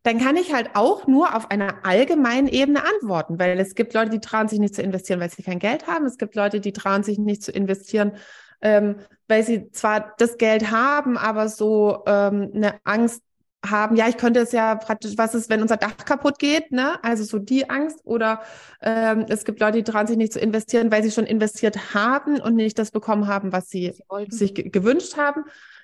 dann 0.04 0.18
kann 0.18 0.36
ich 0.36 0.54
halt 0.54 0.72
auch 0.74 1.06
nur 1.06 1.36
auf 1.36 1.52
einer 1.52 1.86
allgemeinen 1.86 2.48
Ebene 2.48 2.84
antworten, 2.84 3.38
weil 3.38 3.60
es 3.60 3.76
gibt 3.76 3.94
Leute, 3.94 4.10
die 4.10 4.20
trauen 4.20 4.48
sich 4.48 4.60
nicht 4.60 4.74
zu 4.74 4.82
investieren, 4.82 5.20
weil 5.20 5.30
sie 5.30 5.44
kein 5.44 5.60
Geld 5.60 5.86
haben. 5.86 6.06
Es 6.06 6.18
gibt 6.18 6.36
Leute, 6.36 6.60
die 6.60 6.74
trauen 6.74 7.04
sich 7.04 7.20
nicht 7.20 7.44
zu 7.44 7.52
investieren, 7.52 8.14
ähm, 8.62 8.96
weil 9.28 9.44
sie 9.44 9.70
zwar 9.72 10.16
das 10.18 10.40
Geld 10.40 10.72
haben, 10.72 11.16
aber 11.18 11.48
so 11.48 12.04
ähm, 12.08 12.52
eine 12.56 12.80
Angst 12.84 13.22
haben, 13.64 13.96
ja, 13.96 14.08
ich 14.08 14.18
könnte 14.18 14.40
es 14.40 14.52
ja 14.52 14.74
praktisch, 14.74 15.14
was 15.18 15.36
ist, 15.36 15.52
wenn 15.52 15.62
unser 15.62 15.78
Dach 15.78 15.96
kaputt 15.98 16.40
geht, 16.40 16.72
ne? 16.72 17.04
Also 17.04 17.24
so 17.24 17.38
die 17.38 17.70
Angst. 17.70 18.00
Oder 18.04 18.42
ähm, 18.82 19.28
es 19.30 19.46
gibt 19.46 19.60
Leute, 19.60 19.78
die 19.78 19.84
trauen 19.84 20.08
sich 20.08 20.18
nicht 20.18 20.34
zu 20.34 20.40
investieren, 20.40 20.92
weil 20.92 21.04
sie 21.04 21.12
schon 21.12 21.28
investiert 21.28 21.94
haben 21.94 22.42
und 22.42 22.56
nicht 22.56 22.80
das 22.80 22.90
bekommen 22.90 23.28
haben, 23.28 23.52
was 23.52 23.70
sie, 23.70 23.94
sie 24.30 24.36
sich 24.36 24.56
gewünscht 24.56 25.16
haben. 25.16 25.44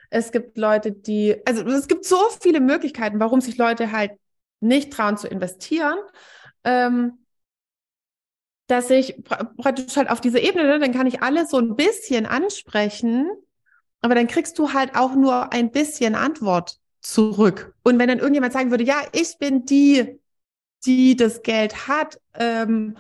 Es 0.10 0.32
gibt 0.32 0.58
Leute, 0.58 0.92
die, 0.92 1.36
also 1.46 1.64
es 1.66 1.88
gibt 1.88 2.06
so 2.06 2.18
viele 2.42 2.60
Möglichkeiten, 2.60 3.20
warum 3.20 3.42
sich 3.42 3.58
Leute 3.58 3.92
halt 3.92 4.12
nicht 4.60 4.92
trauen 4.94 5.18
zu 5.18 5.28
investieren, 5.28 5.98
ähm, 6.64 7.20
dass 8.68 8.90
ich 8.90 9.24
praktisch 9.24 9.96
halt 9.96 10.10
auf 10.10 10.22
diese 10.22 10.40
Ebene, 10.40 10.66
ne, 10.66 10.80
dann 10.80 10.94
kann 10.94 11.08
ich 11.08 11.22
alle 11.22 11.46
so 11.46 11.58
ein 11.58 11.76
bisschen 11.76 12.26
ansprechen, 12.26 13.30
aber 14.02 14.16
dann 14.16 14.28
kriegst 14.28 14.60
du 14.60 14.74
halt 14.74 14.96
auch 14.96 15.16
nur 15.16 15.54
ein 15.54 15.72
bisschen 15.72 16.16
Antwort 16.16 16.80
zurück. 17.02 17.74
Und 17.84 17.98
wenn 18.00 18.10
dann 18.10 18.20
irgendjemand 18.20 18.54
sagen 18.54 18.72
würde, 18.72 18.84
ja, 18.84 19.02
ich 19.14 19.38
bin 19.38 19.66
die, 19.66 20.20
die 20.86 21.16
das 21.16 21.44
Geld 21.44 21.88
hat, 21.88 22.20
ähm, 22.34 22.98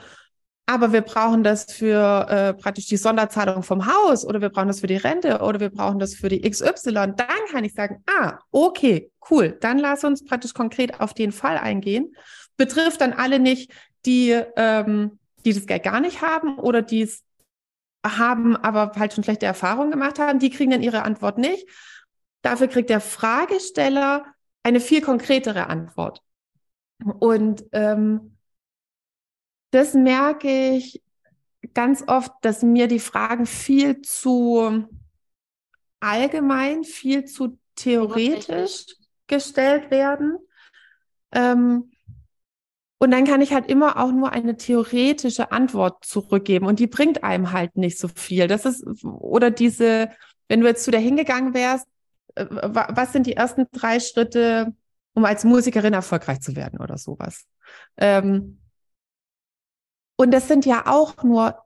aber 0.69 0.91
wir 0.91 1.01
brauchen 1.01 1.43
das 1.43 1.71
für 1.71 2.27
äh, 2.29 2.53
praktisch 2.53 2.87
die 2.87 2.97
Sonderzahlung 2.97 3.63
vom 3.63 3.87
Haus 3.87 4.25
oder 4.25 4.41
wir 4.41 4.49
brauchen 4.49 4.67
das 4.67 4.81
für 4.81 4.87
die 4.87 4.97
Rente 4.97 5.39
oder 5.39 5.61
wir 5.61 5.69
brauchen 5.69 5.97
das 5.97 6.13
für 6.13 6.27
die 6.27 6.41
XY. 6.41 7.13
Dann 7.15 7.15
kann 7.49 7.63
ich 7.63 7.73
sagen, 7.73 8.03
ah, 8.05 8.37
okay, 8.51 9.09
cool, 9.31 9.57
dann 9.61 9.79
lass 9.79 10.03
uns 10.03 10.25
praktisch 10.25 10.53
konkret 10.53 10.99
auf 10.99 11.13
den 11.13 11.31
Fall 11.31 11.57
eingehen. 11.57 12.13
Betrifft 12.57 12.99
dann 12.99 13.13
alle 13.13 13.39
nicht, 13.39 13.71
die, 14.05 14.31
ähm, 14.57 15.19
die 15.45 15.53
das 15.53 15.67
Geld 15.67 15.83
gar 15.83 16.01
nicht 16.01 16.21
haben 16.21 16.59
oder 16.59 16.81
die 16.81 17.03
es 17.03 17.23
haben, 18.05 18.57
aber 18.57 18.91
halt 18.97 19.13
schon 19.13 19.23
schlechte 19.23 19.45
Erfahrungen 19.45 19.91
gemacht 19.91 20.19
haben, 20.19 20.39
die 20.39 20.49
kriegen 20.49 20.71
dann 20.71 20.83
ihre 20.83 21.03
Antwort 21.03 21.37
nicht. 21.37 21.65
Dafür 22.41 22.67
kriegt 22.67 22.89
der 22.89 23.01
Fragesteller 23.01 24.25
eine 24.63 24.81
viel 24.81 25.01
konkretere 25.01 25.67
Antwort. 25.67 26.21
Und 27.19 27.63
ähm, 27.71 28.36
das 29.71 29.93
merke 29.93 30.71
ich 30.71 31.01
ganz 31.73 32.03
oft, 32.07 32.31
dass 32.41 32.63
mir 32.63 32.87
die 32.87 32.99
Fragen 32.99 33.45
viel 33.45 34.01
zu 34.01 34.87
allgemein, 35.99 36.83
viel 36.83 37.25
zu 37.25 37.57
theoretisch 37.75 38.85
gestellt 39.27 39.91
werden. 39.91 40.37
Ähm, 41.31 41.91
und 42.99 43.11
dann 43.11 43.25
kann 43.25 43.41
ich 43.41 43.53
halt 43.53 43.69
immer 43.69 43.97
auch 43.97 44.11
nur 44.11 44.31
eine 44.31 44.57
theoretische 44.57 45.51
Antwort 45.51 46.03
zurückgeben 46.03 46.65
und 46.65 46.79
die 46.79 46.87
bringt 46.87 47.23
einem 47.23 47.51
halt 47.51 47.75
nicht 47.77 47.99
so 47.99 48.07
viel. 48.07 48.47
Das 48.47 48.65
ist, 48.65 48.83
oder 49.03 49.51
diese, 49.51 50.09
wenn 50.47 50.61
du 50.61 50.67
jetzt 50.67 50.83
zu 50.83 50.91
der 50.91 50.99
hingegangen 50.99 51.53
wärst, 51.53 51.85
äh, 52.35 52.45
was 52.49 53.13
sind 53.13 53.27
die 53.27 53.35
ersten 53.35 53.67
drei 53.71 53.99
Schritte, 53.99 54.73
um 55.13 55.25
als 55.25 55.43
Musikerin 55.43 55.93
erfolgreich 55.93 56.39
zu 56.39 56.55
werden 56.55 56.79
oder 56.79 56.97
sowas? 56.97 57.45
Ähm, 57.97 58.59
und 60.17 60.31
das 60.31 60.47
sind 60.47 60.65
ja 60.65 60.87
auch 60.87 61.23
nur, 61.23 61.63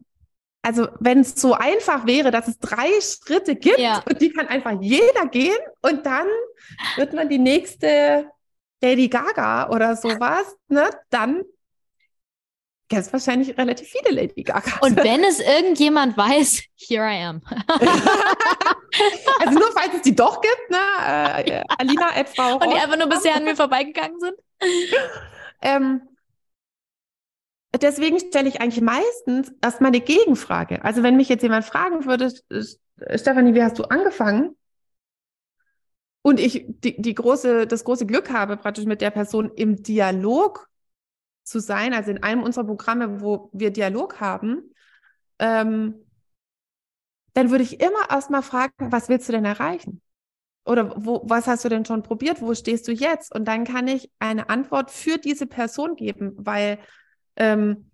also 0.61 0.87
wenn 0.99 1.19
es 1.19 1.33
so 1.35 1.53
einfach 1.53 2.05
wäre, 2.05 2.29
dass 2.29 2.47
es 2.47 2.59
drei 2.59 2.89
Schritte 3.01 3.55
gibt 3.55 3.79
ja. 3.79 4.03
und 4.07 4.21
die 4.21 4.31
kann 4.31 4.47
einfach 4.47 4.79
jeder 4.79 5.25
gehen 5.25 5.57
und 5.81 6.05
dann 6.05 6.27
wird 6.97 7.13
man 7.13 7.29
die 7.29 7.39
nächste 7.39 8.29
Lady 8.81 9.07
Gaga 9.07 9.69
oder 9.69 9.95
sowas, 9.95 10.55
ne, 10.67 10.89
dann 11.09 11.43
gäbe 12.89 13.01
es 13.01 13.13
wahrscheinlich 13.13 13.57
relativ 13.57 13.87
viele 13.87 14.13
Lady 14.13 14.43
Gaga. 14.43 14.79
Und 14.81 14.97
wenn 14.97 15.23
es 15.23 15.39
irgendjemand 15.39 16.17
weiß, 16.17 16.61
here 16.75 17.05
I 17.05 17.23
am. 17.23 17.41
also 19.39 19.59
nur 19.59 19.71
falls 19.71 19.95
es 19.95 20.01
die 20.01 20.15
doch 20.15 20.41
gibt, 20.41 20.69
ne? 20.69 20.77
Äh, 21.07 21.63
Alina, 21.77 22.09
Frau. 22.25 22.55
Und 22.55 22.69
die 22.69 22.77
einfach 22.77 22.97
nur 22.97 23.07
bisher 23.07 23.35
an 23.35 23.45
mir 23.45 23.55
vorbeigegangen 23.55 24.19
sind. 24.19 24.35
Ähm, 25.61 26.01
deswegen 27.81 28.19
stelle 28.19 28.49
ich 28.49 28.61
eigentlich 28.61 28.81
meistens 28.81 29.51
erstmal 29.61 29.89
eine 29.89 30.01
Gegenfrage. 30.01 30.83
Also 30.83 31.03
wenn 31.03 31.17
mich 31.17 31.29
jetzt 31.29 31.43
jemand 31.43 31.65
fragen 31.65 32.05
würde, 32.05 32.31
Stefanie, 33.15 33.53
wie 33.53 33.63
hast 33.63 33.79
du 33.79 33.83
angefangen? 33.83 34.55
Und 36.21 36.39
ich 36.39 36.65
die, 36.67 37.01
die 37.01 37.15
große, 37.15 37.65
das 37.65 37.83
große 37.83 38.05
Glück 38.05 38.31
habe, 38.31 38.57
praktisch 38.57 38.85
mit 38.85 39.01
der 39.01 39.09
Person 39.09 39.51
im 39.55 39.81
Dialog 39.81 40.67
zu 41.43 41.59
sein, 41.59 41.93
also 41.93 42.11
in 42.11 42.21
einem 42.21 42.43
unserer 42.43 42.65
Programme, 42.65 43.21
wo 43.21 43.49
wir 43.53 43.71
Dialog 43.71 44.19
haben, 44.19 44.73
ähm, 45.39 45.95
dann 47.33 47.49
würde 47.49 47.63
ich 47.63 47.79
immer 47.79 48.09
erstmal 48.09 48.43
fragen, 48.43 48.91
was 48.91 49.09
willst 49.09 49.27
du 49.29 49.33
denn 49.33 49.45
erreichen? 49.45 50.01
Oder 50.63 50.93
wo, 50.95 51.21
was 51.25 51.47
hast 51.47 51.65
du 51.65 51.69
denn 51.69 51.85
schon 51.85 52.03
probiert? 52.03 52.41
Wo 52.41 52.53
stehst 52.53 52.87
du 52.87 52.91
jetzt? 52.91 53.33
Und 53.33 53.45
dann 53.45 53.63
kann 53.63 53.87
ich 53.87 54.11
eine 54.19 54.49
Antwort 54.49 54.91
für 54.91 55.17
diese 55.17 55.47
Person 55.47 55.95
geben, 55.95 56.33
weil 56.37 56.77
ähm, 57.41 57.85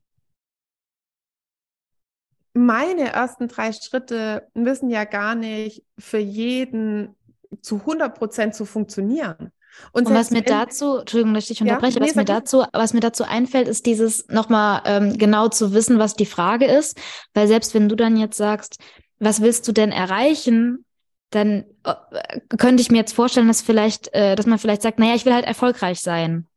meine 2.54 3.14
ersten 3.14 3.48
drei 3.48 3.72
Schritte 3.72 4.48
müssen 4.54 4.90
ja 4.90 5.06
gar 5.06 5.36
nicht 5.36 5.84
für 5.98 6.18
jeden 6.18 7.16
zu 7.62 7.76
100 7.78 8.18
Prozent 8.18 8.56
zu 8.56 8.66
funktionieren. 8.66 9.52
Und, 9.92 10.08
und 10.08 10.14
was 10.14 10.32
mir 10.32 10.42
dazu, 10.42 10.98
Entschuldigung, 10.98 11.36
dass 11.36 11.44
ich 11.44 11.50
dich 11.50 11.62
unterbreche, 11.62 12.00
ja, 12.00 12.02
nee, 12.02 12.10
was 12.10 12.16
mir 12.16 12.26
dazu, 12.26 12.66
was 12.74 12.94
mir 12.94 13.00
dazu 13.00 13.24
einfällt, 13.24 13.68
ist 13.68 13.86
dieses 13.86 14.28
nochmal 14.28 14.82
ähm, 14.86 15.18
genau 15.18 15.50
zu 15.50 15.72
wissen, 15.74 16.00
was 16.00 16.16
die 16.16 16.26
Frage 16.26 16.66
ist. 16.66 16.98
Weil 17.34 17.48
selbst 17.48 17.74
wenn 17.74 17.88
du 17.88 17.96
dann 17.96 18.18
jetzt 18.18 18.38
sagst, 18.38 18.80
was 19.20 19.42
willst 19.42 19.68
du 19.68 19.72
denn 19.72 19.92
erreichen, 19.92 20.84
dann 21.30 21.66
äh, 21.84 22.40
könnte 22.58 22.82
ich 22.82 22.90
mir 22.90 22.98
jetzt 22.98 23.14
vorstellen, 23.14 23.48
dass 23.48 23.62
vielleicht, 23.62 24.14
äh, 24.14 24.36
dass 24.36 24.48
man 24.48 24.58
vielleicht 24.58 24.82
sagt, 24.82 24.98
naja, 24.98 25.14
ich 25.14 25.26
will 25.26 25.34
halt 25.34 25.46
erfolgreich 25.46 26.02
sein 26.02 26.48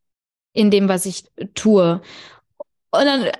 in 0.52 0.70
dem, 0.70 0.88
was 0.88 1.04
ich 1.04 1.24
tue. 1.54 2.00
Und 2.92 3.04
dann 3.04 3.30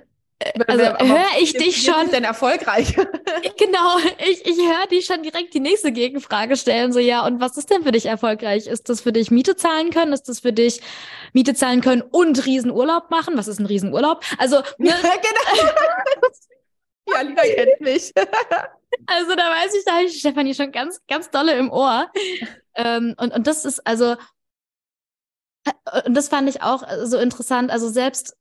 also 0.67 0.85
höre 0.85 1.39
ich 1.41 1.53
dich 1.53 1.83
schon. 1.83 2.11
denn 2.11 2.25
erfolgreich? 2.25 2.97
genau, 3.59 3.99
ich, 4.19 4.47
ich 4.47 4.57
höre 4.57 4.87
dich 4.87 5.05
schon 5.05 5.23
direkt 5.23 5.53
die 5.53 5.61
nächste 5.61 5.93
Gegenfrage 5.93 6.57
stellen. 6.57 6.93
So, 6.93 6.99
ja, 6.99 7.25
und 7.27 7.41
was 7.41 7.57
ist 7.57 7.71
denn 7.71 7.83
für 7.83 7.93
dich 7.93 8.07
erfolgreich? 8.07 8.67
Ist 8.67 8.89
das 8.89 9.03
für 9.03 9.13
dich 9.13 9.31
Miete 9.31 9.57
zahlen 9.57 9.91
können? 9.91 10.13
Ist 10.13 10.29
das 10.29 10.41
für 10.41 10.53
dich 10.53 10.81
Miete 11.33 11.55
zahlen 11.55 11.83
können 11.83 12.03
und 12.03 12.47
Riesenurlaub 12.47 13.11
machen? 13.11 13.37
Was 13.37 13.49
ist 13.49 13.61
ein 13.61 13.67
Riesenurlaub? 13.67 14.25
Also, 14.39 14.57
ne? 14.79 14.95
genau. 15.03 15.71
ja, 17.13 17.21
Lina 17.21 17.43
kennt 17.43 17.81
mich. 17.81 18.13
also, 19.07 19.35
da 19.37 19.51
weiß 19.51 19.75
ich, 19.75 19.85
da 19.85 19.93
habe 19.93 20.05
ich 20.05 20.19
Stefanie 20.19 20.55
schon 20.55 20.73
ganz, 20.73 21.01
ganz 21.07 21.31
dolle 21.31 21.53
im 21.57 21.71
Ohr. 21.71 22.11
Ähm, 22.77 23.15
und, 23.19 23.35
und 23.35 23.47
das 23.47 23.67
ist 23.67 23.87
also, 23.87 24.17
und 26.07 26.15
das 26.15 26.29
fand 26.31 26.49
ich 26.49 26.63
auch 26.63 26.83
so 27.05 27.19
interessant. 27.19 27.71
Also, 27.71 27.91
selbst 27.91 28.37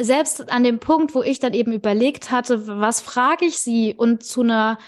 selbst 0.00 0.50
an 0.50 0.64
dem 0.64 0.80
Punkt, 0.80 1.14
wo 1.14 1.22
ich 1.22 1.38
dann 1.38 1.54
eben 1.54 1.72
überlegt 1.72 2.30
hatte, 2.30 2.66
was 2.66 3.00
frage 3.00 3.46
ich 3.46 3.58
sie 3.58 3.94
und 3.94 4.24
zu 4.24 4.42
einer 4.42 4.78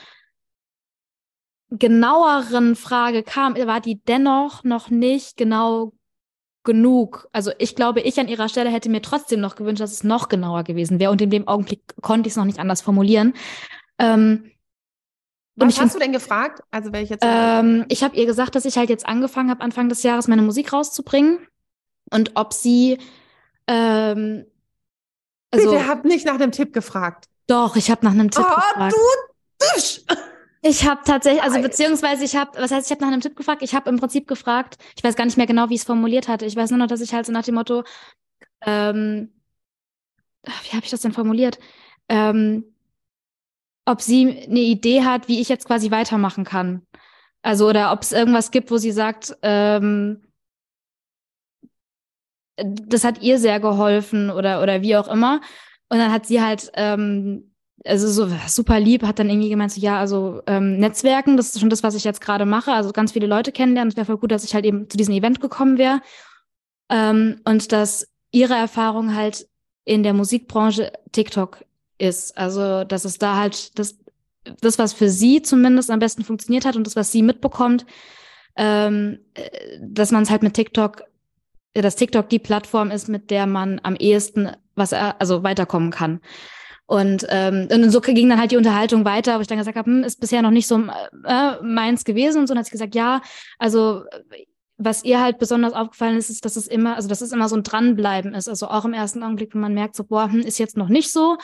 genaueren 1.70 2.76
Frage 2.76 3.22
kam, 3.22 3.56
war 3.56 3.80
die 3.80 4.00
dennoch 4.02 4.64
noch 4.64 4.90
nicht 4.90 5.36
genau 5.36 5.92
genug. 6.64 7.28
Also 7.32 7.52
ich 7.58 7.75
glaube, 7.76 8.00
ich 8.00 8.18
an 8.20 8.28
ihrer 8.28 8.48
Stelle 8.48 8.70
hätte 8.70 8.88
mir 8.88 9.02
trotzdem 9.02 9.40
noch 9.40 9.56
gewünscht, 9.56 9.80
dass 9.80 9.92
es 9.92 10.04
noch 10.04 10.28
genauer 10.28 10.64
gewesen 10.64 10.98
wäre. 10.98 11.12
Und 11.12 11.22
in 11.22 11.30
dem 11.30 11.48
Augenblick 11.48 11.80
konnte 12.02 12.26
ich 12.26 12.32
es 12.32 12.36
noch 12.36 12.44
nicht 12.44 12.58
anders 12.58 12.82
formulieren. 12.82 13.34
Ähm, 13.98 14.50
was 15.56 15.80
hast 15.80 15.94
du 15.94 15.98
denn 15.98 16.12
gefragt? 16.12 16.60
Also 16.70 16.92
ich 16.92 17.08
jetzt. 17.08 17.25
Ähm, 17.25 17.86
ich 17.88 18.02
habe 18.02 18.14
ihr 18.16 18.26
gesagt, 18.26 18.54
dass 18.54 18.66
ich 18.66 18.76
halt 18.76 18.90
jetzt 18.90 19.06
angefangen 19.06 19.50
habe, 19.50 19.62
Anfang 19.62 19.88
des 19.88 20.02
Jahres 20.02 20.28
meine 20.28 20.42
Musik 20.42 20.72
rauszubringen 20.72 21.38
und 22.10 22.32
ob 22.34 22.52
sie 22.52 22.98
ähm, 23.66 24.44
also, 25.56 25.70
Bitte 25.70 25.86
habt 25.86 26.04
nicht 26.04 26.26
nach 26.26 26.34
einem 26.34 26.52
Tipp 26.52 26.72
gefragt. 26.72 27.26
Doch, 27.46 27.76
ich 27.76 27.90
habe 27.90 28.04
nach 28.04 28.12
einem 28.12 28.30
Tipp 28.30 28.44
oh, 28.46 28.54
gefragt. 28.54 28.94
Du 28.94 29.66
Dusch. 29.75 30.00
Ich 30.62 30.86
habe 30.88 31.00
tatsächlich, 31.04 31.42
also 31.42 31.60
beziehungsweise 31.60 32.25
ich 32.25 32.34
habe, 32.34 32.58
was 32.58 32.72
heißt, 32.72 32.86
ich 32.86 32.90
habe 32.90 33.02
nach 33.02 33.12
einem 33.12 33.20
Tipp 33.20 33.36
gefragt. 33.36 33.62
Ich 33.62 33.75
habe 33.75 33.88
im 33.88 33.98
Prinzip 33.98 34.26
gefragt, 34.26 34.78
ich 34.96 35.04
weiß 35.04 35.14
gar 35.14 35.25
nicht 35.25 35.36
mehr 35.36 35.46
genau, 35.46 35.68
wie 35.68 35.75
ich 35.75 35.80
es 35.80 35.86
formuliert 35.86 36.28
hatte. 36.28 36.44
Ich 36.44 36.56
weiß 36.56 36.70
nur 36.70 36.78
noch, 36.78 36.88
dass 36.88 37.00
ich 37.00 37.14
halt 37.14 37.26
so 37.26 37.32
nach 37.32 37.44
dem 37.44 37.54
Motto, 37.54 37.84
ähm, 38.62 39.32
wie 40.44 40.76
habe 40.76 40.84
ich 40.84 40.90
das 40.90 41.00
denn 41.00 41.12
formuliert? 41.12 41.58
Ähm, 42.08 42.64
ob 43.84 44.00
sie 44.02 44.42
eine 44.42 44.60
Idee 44.60 45.04
hat, 45.04 45.28
wie 45.28 45.40
ich 45.40 45.48
jetzt 45.48 45.66
quasi 45.66 45.90
weitermachen 45.90 46.44
kann. 46.44 46.84
Also, 47.42 47.68
oder 47.68 47.92
ob 47.92 48.02
es 48.02 48.10
irgendwas 48.10 48.50
gibt, 48.50 48.70
wo 48.72 48.78
sie 48.78 48.90
sagt, 48.90 49.36
ähm, 49.42 50.25
das 52.56 53.04
hat 53.04 53.22
ihr 53.22 53.38
sehr 53.38 53.60
geholfen 53.60 54.30
oder, 54.30 54.62
oder 54.62 54.82
wie 54.82 54.96
auch 54.96 55.08
immer. 55.08 55.40
Und 55.88 55.98
dann 55.98 56.12
hat 56.12 56.26
sie 56.26 56.42
halt, 56.42 56.70
ähm, 56.75 57.52
also 57.84 58.08
so 58.08 58.34
super 58.48 58.80
lieb, 58.80 59.02
hat 59.02 59.18
dann 59.18 59.28
irgendwie 59.28 59.50
gemeint, 59.50 59.72
so, 59.72 59.80
ja, 59.80 59.98
also 60.00 60.42
ähm, 60.46 60.78
Netzwerken, 60.78 61.36
das 61.36 61.54
ist 61.54 61.60
schon 61.60 61.70
das, 61.70 61.82
was 61.82 61.94
ich 61.94 62.04
jetzt 62.04 62.20
gerade 62.20 62.46
mache. 62.46 62.72
Also 62.72 62.92
ganz 62.92 63.12
viele 63.12 63.26
Leute 63.26 63.52
kennenlernen. 63.52 63.90
Es 63.90 63.96
wäre 63.96 64.06
voll 64.06 64.18
gut, 64.18 64.32
dass 64.32 64.44
ich 64.44 64.54
halt 64.54 64.64
eben 64.64 64.90
zu 64.90 64.96
diesem 64.96 65.14
Event 65.14 65.40
gekommen 65.40 65.78
wäre. 65.78 66.00
Ähm, 66.90 67.40
und 67.44 67.72
dass 67.72 68.08
ihre 68.32 68.54
Erfahrung 68.54 69.14
halt 69.14 69.46
in 69.84 70.02
der 70.02 70.14
Musikbranche 70.14 70.92
TikTok 71.12 71.64
ist. 71.98 72.36
Also, 72.36 72.84
dass 72.84 73.04
es 73.04 73.18
da 73.18 73.36
halt 73.36 73.78
das, 73.78 73.98
das, 74.60 74.78
was 74.78 74.92
für 74.92 75.08
sie 75.08 75.42
zumindest 75.42 75.90
am 75.90 76.00
besten 76.00 76.25
funktioniert 76.25 76.64
hat 76.64 76.76
und 76.76 76.86
das, 76.86 76.96
was 76.96 77.12
sie 77.12 77.22
mitbekommt, 77.22 77.86
ähm, 78.56 79.20
äh, 79.34 79.78
dass 79.80 80.10
man 80.10 80.22
es 80.22 80.30
halt 80.30 80.42
mit 80.42 80.54
TikTok 80.54 81.04
dass 81.83 81.97
TikTok 81.97 82.28
die 82.28 82.38
Plattform 82.38 82.90
ist, 82.90 83.09
mit 83.09 83.30
der 83.30 83.47
man 83.47 83.80
am 83.83 83.97
ehesten 83.97 84.50
was 84.76 84.92
er, 84.92 85.21
also 85.21 85.42
weiterkommen 85.42 85.90
kann. 85.90 86.21
Und, 86.87 87.26
ähm, 87.30 87.66
und 87.73 87.90
so 87.90 88.00
ging 88.00 88.28
dann 88.28 88.38
halt 88.38 88.52
die 88.52 88.56
Unterhaltung 88.56 89.04
weiter, 89.04 89.37
wo 89.37 89.40
ich 89.40 89.49
dann 89.49 89.59
gesagt 89.59 89.76
habe, 89.76 89.90
hm, 89.90 90.04
ist 90.04 90.21
bisher 90.21 90.42
noch 90.42 90.52
nicht 90.52 90.68
so 90.68 90.80
äh, 91.25 91.62
meins 91.62 92.04
gewesen 92.04 92.40
und 92.40 92.47
so. 92.47 92.52
Und 92.52 92.59
hat 92.59 92.66
sie 92.66 92.71
gesagt, 92.71 92.95
ja, 92.95 93.23
also 93.59 94.04
was 94.78 95.02
ihr 95.04 95.21
halt 95.21 95.38
besonders 95.38 95.73
aufgefallen 95.73 96.16
ist, 96.16 96.30
ist, 96.30 96.45
dass 96.45 96.54
es 96.54 96.68
immer, 96.68 96.95
also 96.95 97.09
dass 97.09 97.23
es 97.23 97.33
immer 97.33 97.49
so 97.49 97.56
ein 97.56 97.64
Dranbleiben 97.64 98.35
ist. 98.35 98.49
Also 98.49 98.68
auch 98.68 98.85
im 98.85 98.92
ersten 98.92 99.23
Augenblick, 99.23 99.54
wenn 99.54 99.62
man 99.62 99.75
merkt, 99.75 99.97
so, 99.97 100.04
boah, 100.04 100.30
hm, 100.30 100.40
ist 100.40 100.59
jetzt 100.59 100.76
noch 100.76 100.88
nicht 100.88 101.11
so, 101.11 101.38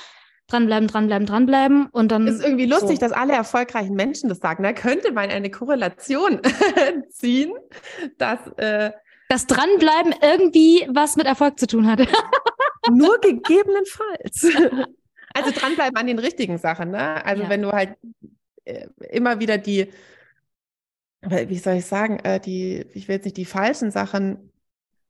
dranbleiben, 0.46 0.86
dranbleiben, 0.86 1.26
dranbleiben 1.26 1.86
und 1.86 2.12
dann. 2.12 2.26
Ist 2.26 2.44
irgendwie 2.44 2.66
lustig, 2.66 3.00
so. 3.00 3.06
dass 3.06 3.12
alle 3.12 3.32
erfolgreichen 3.32 3.94
Menschen 3.94 4.28
das 4.28 4.38
sagen. 4.38 4.62
Da 4.62 4.72
könnte 4.72 5.12
man 5.12 5.30
eine 5.30 5.50
Korrelation 5.50 6.40
ziehen, 7.08 7.52
dass 8.18 8.38
äh, 8.58 8.92
dass 9.32 9.46
Dranbleiben 9.46 10.14
irgendwie 10.20 10.86
was 10.92 11.16
mit 11.16 11.24
Erfolg 11.24 11.58
zu 11.58 11.66
tun 11.66 11.86
hat. 11.86 12.00
Nur 12.92 13.18
gegebenenfalls. 13.20 14.46
Also 15.34 15.50
dranbleiben 15.50 15.96
an 15.96 16.06
den 16.06 16.18
richtigen 16.18 16.58
Sachen. 16.58 16.90
Ne? 16.90 17.24
Also 17.24 17.44
ja. 17.44 17.48
wenn 17.48 17.62
du 17.62 17.72
halt 17.72 17.96
äh, 18.66 18.86
immer 19.10 19.40
wieder 19.40 19.56
die, 19.56 19.90
wie 21.22 21.56
soll 21.56 21.76
ich 21.76 21.86
sagen, 21.86 22.18
äh, 22.18 22.38
die, 22.38 22.84
ich 22.92 23.08
will 23.08 23.14
jetzt 23.14 23.24
nicht 23.24 23.38
die 23.38 23.46
falschen 23.46 23.90
Sachen 23.90 24.52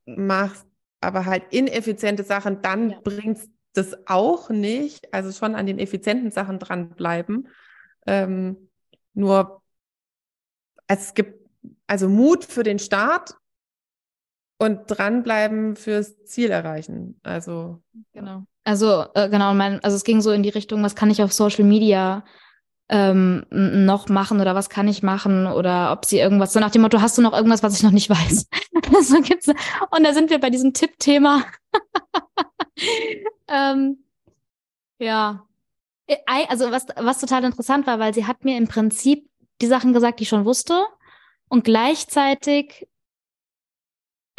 machst, 0.05 0.65
aber 1.01 1.25
halt 1.25 1.43
ineffiziente 1.51 2.23
Sachen, 2.23 2.61
dann 2.61 2.91
ja. 2.91 2.99
bringt 3.03 3.41
das 3.73 4.07
auch 4.07 4.49
nicht. 4.49 5.13
Also 5.13 5.33
schon 5.33 5.55
an 5.55 5.65
den 5.65 5.77
effizienten 5.77 6.31
Sachen 6.31 6.57
dranbleiben. 6.57 7.49
Ähm, 8.07 8.69
nur 9.13 9.61
es 10.87 11.13
gibt 11.13 11.49
also 11.85 12.07
Mut 12.07 12.45
für 12.45 12.63
den 12.63 12.79
Start 12.79 13.35
Und 14.63 14.85
dranbleiben 14.87 15.75
fürs 15.75 16.23
Ziel 16.23 16.49
erreichen. 16.49 17.19
Also. 17.23 17.81
Genau. 18.13 18.43
Also, 18.63 19.05
äh, 19.13 19.29
genau, 19.29 19.53
mein, 19.53 19.83
also 19.83 19.97
es 19.97 20.05
ging 20.05 20.21
so 20.21 20.31
in 20.31 20.41
die 20.41 20.49
Richtung, 20.49 20.83
was 20.83 20.95
kann 20.95 21.11
ich 21.11 21.21
auf 21.21 21.33
Social 21.33 21.65
Media 21.65 22.23
ähm, 22.89 23.45
noch 23.49 24.07
machen 24.07 24.39
oder 24.39 24.55
was 24.55 24.69
kann 24.69 24.87
ich 24.87 25.03
machen 25.03 25.47
oder 25.47 25.91
ob 25.91 26.05
sie 26.05 26.19
irgendwas, 26.19 26.53
so 26.53 26.59
nach 26.61 26.71
dem 26.71 26.81
Motto, 26.81 27.01
hast 27.01 27.17
du 27.17 27.21
noch 27.21 27.33
irgendwas, 27.33 27.63
was 27.63 27.75
ich 27.75 27.83
noch 27.83 27.91
nicht 27.91 28.09
weiß? 28.09 28.47
so 29.01 29.21
gibt's, 29.21 29.47
und 29.47 30.03
da 30.03 30.13
sind 30.13 30.29
wir 30.29 30.39
bei 30.39 30.49
diesem 30.49 30.73
Tipp-Thema. 30.73 31.43
ähm, 33.49 34.03
ja. 34.99 35.45
Äh, 36.07 36.15
also 36.47 36.71
was, 36.71 36.85
was 36.95 37.19
total 37.19 37.43
interessant 37.43 37.85
war, 37.85 37.99
weil 37.99 38.13
sie 38.13 38.25
hat 38.25 38.45
mir 38.45 38.57
im 38.57 38.67
Prinzip 38.67 39.29
die 39.61 39.67
Sachen 39.67 39.91
gesagt, 39.93 40.19
die 40.19 40.23
ich 40.23 40.29
schon 40.29 40.45
wusste. 40.45 40.85
Und 41.49 41.65
gleichzeitig 41.65 42.87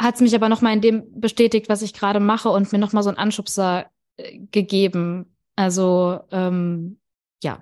hat 0.01 0.15
es 0.15 0.21
mich 0.21 0.35
aber 0.35 0.49
nochmal 0.49 0.73
in 0.73 0.81
dem 0.81 1.19
bestätigt, 1.19 1.69
was 1.69 1.81
ich 1.81 1.93
gerade 1.93 2.19
mache 2.19 2.49
und 2.49 2.71
mir 2.71 2.79
nochmal 2.79 3.03
so 3.03 3.09
einen 3.09 3.17
Anschubser 3.17 3.89
äh, 4.17 4.39
gegeben. 4.51 5.35
Also, 5.55 6.19
ähm, 6.31 6.99
ja. 7.43 7.61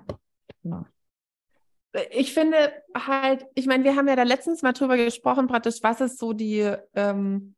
Genau. 0.63 0.86
Ich 2.12 2.34
finde 2.34 2.58
halt, 2.96 3.46
ich 3.54 3.68
meine, 3.68 3.84
wir 3.84 3.96
haben 3.96 4.08
ja 4.08 4.16
da 4.16 4.24
letztens 4.24 4.63
mal 4.63 4.74
drüber 4.74 4.98
gesprochen, 4.98 5.48
praktisch, 5.48 5.84
was 5.84 6.02
ist 6.02 6.18
so 6.18 6.34
die, 6.34 6.74
ähm, 6.96 7.54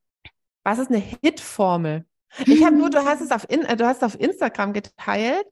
was 0.64 0.80
ist 0.80 0.90
eine 0.90 0.98
Hit-Formel? 0.98 2.06
Ich 2.46 2.66
habe 2.66 2.76
nur, 2.76 2.90
du 2.90 3.06
hast 3.06 3.22
es 3.22 3.32
auf, 3.32 3.50
in, 3.50 3.64
äh, 3.64 3.78
du 3.78 3.86
hast 3.86 4.04
auf 4.04 4.20
Instagram 4.20 4.74
geteilt. 4.74 5.46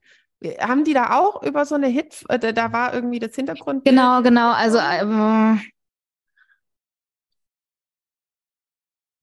Haben 0.60 0.84
die 0.84 0.92
da 0.92 1.18
auch 1.18 1.42
über 1.42 1.64
so 1.64 1.74
eine 1.74 1.86
Hit, 1.86 2.24
äh, 2.28 2.52
da 2.52 2.72
war 2.72 2.92
irgendwie 2.92 3.20
das 3.20 3.34
Hintergrund? 3.34 3.86
Genau, 3.86 4.20
genau. 4.20 4.52
Also 4.52 4.76
äh, 4.76 5.56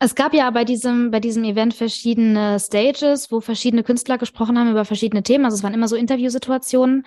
es 0.04 0.16
gab 0.16 0.34
ja 0.34 0.50
bei 0.50 0.66
diesem, 0.66 1.12
bei 1.12 1.20
diesem 1.20 1.44
Event 1.44 1.76
verschiedene 1.76 2.60
Stages, 2.60 3.32
wo 3.32 3.40
verschiedene 3.40 3.84
Künstler 3.84 4.18
gesprochen 4.18 4.58
haben 4.58 4.72
über 4.72 4.84
verschiedene 4.84 5.22
Themen. 5.22 5.46
Also 5.46 5.58
es 5.58 5.64
waren 5.64 5.76
immer 5.76 5.88
so 5.88 5.96
Interviewsituationen. 5.96 7.06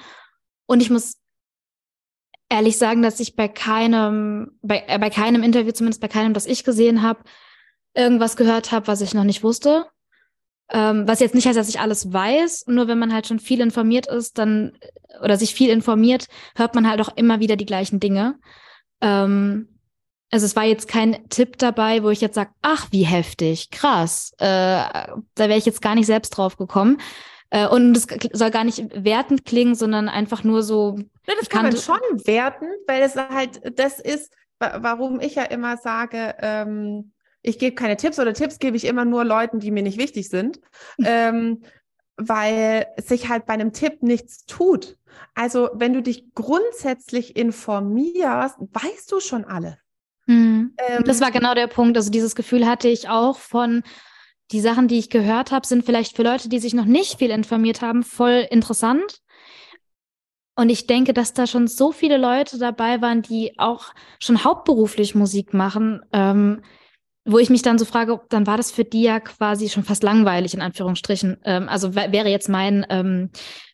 Und 0.66 0.80
ich 0.80 0.90
muss 0.90 1.16
ehrlich 2.48 2.78
sagen, 2.78 3.02
dass 3.02 3.18
ich 3.18 3.34
bei 3.34 3.48
keinem, 3.48 4.52
bei, 4.62 4.84
äh, 4.86 4.96
bei 5.00 5.10
keinem 5.10 5.42
Interview, 5.42 5.72
zumindest 5.72 6.00
bei 6.00 6.06
keinem, 6.06 6.34
das 6.34 6.46
ich 6.46 6.62
gesehen 6.62 7.02
habe, 7.02 7.24
irgendwas 7.94 8.36
gehört 8.36 8.70
habe, 8.70 8.86
was 8.86 9.00
ich 9.00 9.12
noch 9.12 9.24
nicht 9.24 9.42
wusste. 9.42 9.86
Ähm, 10.70 11.08
was 11.08 11.18
jetzt 11.18 11.34
nicht 11.34 11.48
heißt, 11.48 11.58
dass 11.58 11.68
ich 11.68 11.80
alles 11.80 12.12
weiß, 12.12 12.66
nur 12.68 12.86
wenn 12.86 13.00
man 13.00 13.12
halt 13.12 13.26
schon 13.26 13.40
viel 13.40 13.60
informiert 13.60 14.06
ist, 14.06 14.38
dann 14.38 14.78
oder 15.20 15.36
sich 15.36 15.52
viel 15.52 15.70
informiert, 15.70 16.28
hört 16.54 16.76
man 16.76 16.88
halt 16.88 17.00
auch 17.00 17.16
immer 17.16 17.40
wieder 17.40 17.56
die 17.56 17.66
gleichen 17.66 17.98
Dinge. 17.98 18.38
Ähm, 19.00 19.73
also 20.34 20.46
es 20.46 20.56
war 20.56 20.64
jetzt 20.64 20.88
kein 20.88 21.28
Tipp 21.28 21.58
dabei, 21.58 22.02
wo 22.02 22.10
ich 22.10 22.20
jetzt 22.20 22.34
sage, 22.34 22.50
ach, 22.60 22.88
wie 22.90 23.04
heftig, 23.04 23.70
krass. 23.70 24.32
Äh, 24.38 24.42
da 24.42 25.16
wäre 25.36 25.56
ich 25.56 25.64
jetzt 25.64 25.80
gar 25.80 25.94
nicht 25.94 26.06
selbst 26.06 26.30
drauf 26.30 26.56
gekommen. 26.56 27.00
Äh, 27.50 27.68
und 27.68 27.96
es 27.96 28.08
soll 28.32 28.50
gar 28.50 28.64
nicht 28.64 28.82
wertend 28.96 29.44
klingen, 29.44 29.76
sondern 29.76 30.08
einfach 30.08 30.42
nur 30.42 30.64
so. 30.64 30.98
Ja, 31.28 31.34
das 31.38 31.48
kann 31.48 31.62
man 31.62 31.76
schon 31.76 32.00
werten, 32.24 32.66
weil 32.88 33.02
es 33.02 33.14
halt, 33.14 33.78
das 33.78 34.00
ist, 34.00 34.32
warum 34.58 35.20
ich 35.20 35.36
ja 35.36 35.44
immer 35.44 35.76
sage, 35.76 36.34
ähm, 36.40 37.12
ich 37.42 37.60
gebe 37.60 37.76
keine 37.76 37.96
Tipps 37.96 38.18
oder 38.18 38.34
Tipps 38.34 38.58
gebe 38.58 38.76
ich 38.76 38.86
immer 38.86 39.04
nur 39.04 39.24
Leuten, 39.24 39.60
die 39.60 39.70
mir 39.70 39.84
nicht 39.84 39.98
wichtig 39.98 40.30
sind, 40.30 40.60
ähm, 41.04 41.62
weil 42.16 42.88
sich 42.96 43.28
halt 43.28 43.46
bei 43.46 43.54
einem 43.54 43.72
Tipp 43.72 44.02
nichts 44.02 44.46
tut. 44.46 44.98
Also 45.36 45.70
wenn 45.74 45.92
du 45.92 46.02
dich 46.02 46.34
grundsätzlich 46.34 47.36
informierst, 47.36 48.56
weißt 48.58 49.12
du 49.12 49.20
schon 49.20 49.44
alles. 49.44 49.76
Mhm. 50.26 50.74
Ähm, 50.78 51.04
das 51.04 51.20
war 51.20 51.30
genau 51.30 51.54
der 51.54 51.66
Punkt. 51.66 51.96
Also 51.96 52.10
dieses 52.10 52.34
Gefühl 52.34 52.66
hatte 52.66 52.88
ich 52.88 53.08
auch 53.08 53.38
von, 53.38 53.82
die 54.50 54.60
Sachen, 54.60 54.88
die 54.88 54.98
ich 54.98 55.10
gehört 55.10 55.52
habe, 55.52 55.66
sind 55.66 55.84
vielleicht 55.84 56.16
für 56.16 56.22
Leute, 56.22 56.48
die 56.48 56.58
sich 56.58 56.74
noch 56.74 56.84
nicht 56.84 57.18
viel 57.18 57.30
informiert 57.30 57.80
haben, 57.80 58.02
voll 58.02 58.46
interessant. 58.50 59.20
Und 60.56 60.68
ich 60.68 60.86
denke, 60.86 61.12
dass 61.12 61.32
da 61.32 61.46
schon 61.46 61.66
so 61.66 61.90
viele 61.90 62.16
Leute 62.16 62.58
dabei 62.58 63.02
waren, 63.02 63.22
die 63.22 63.58
auch 63.58 63.92
schon 64.20 64.44
hauptberuflich 64.44 65.14
Musik 65.14 65.52
machen, 65.52 66.02
ähm, 66.12 66.62
wo 67.24 67.38
ich 67.38 67.50
mich 67.50 67.62
dann 67.62 67.78
so 67.78 67.84
frage, 67.84 68.20
dann 68.28 68.46
war 68.46 68.56
das 68.56 68.70
für 68.70 68.84
die 68.84 69.02
ja 69.02 69.18
quasi 69.18 69.68
schon 69.68 69.82
fast 69.82 70.02
langweilig, 70.02 70.54
in 70.54 70.60
Anführungsstrichen. 70.60 71.38
Ähm, 71.44 71.68
also 71.68 71.94
wäre 71.94 72.28
jetzt 72.28 72.48
mein 72.48 72.86
ähm, 72.90 73.30
äh, 73.32 73.73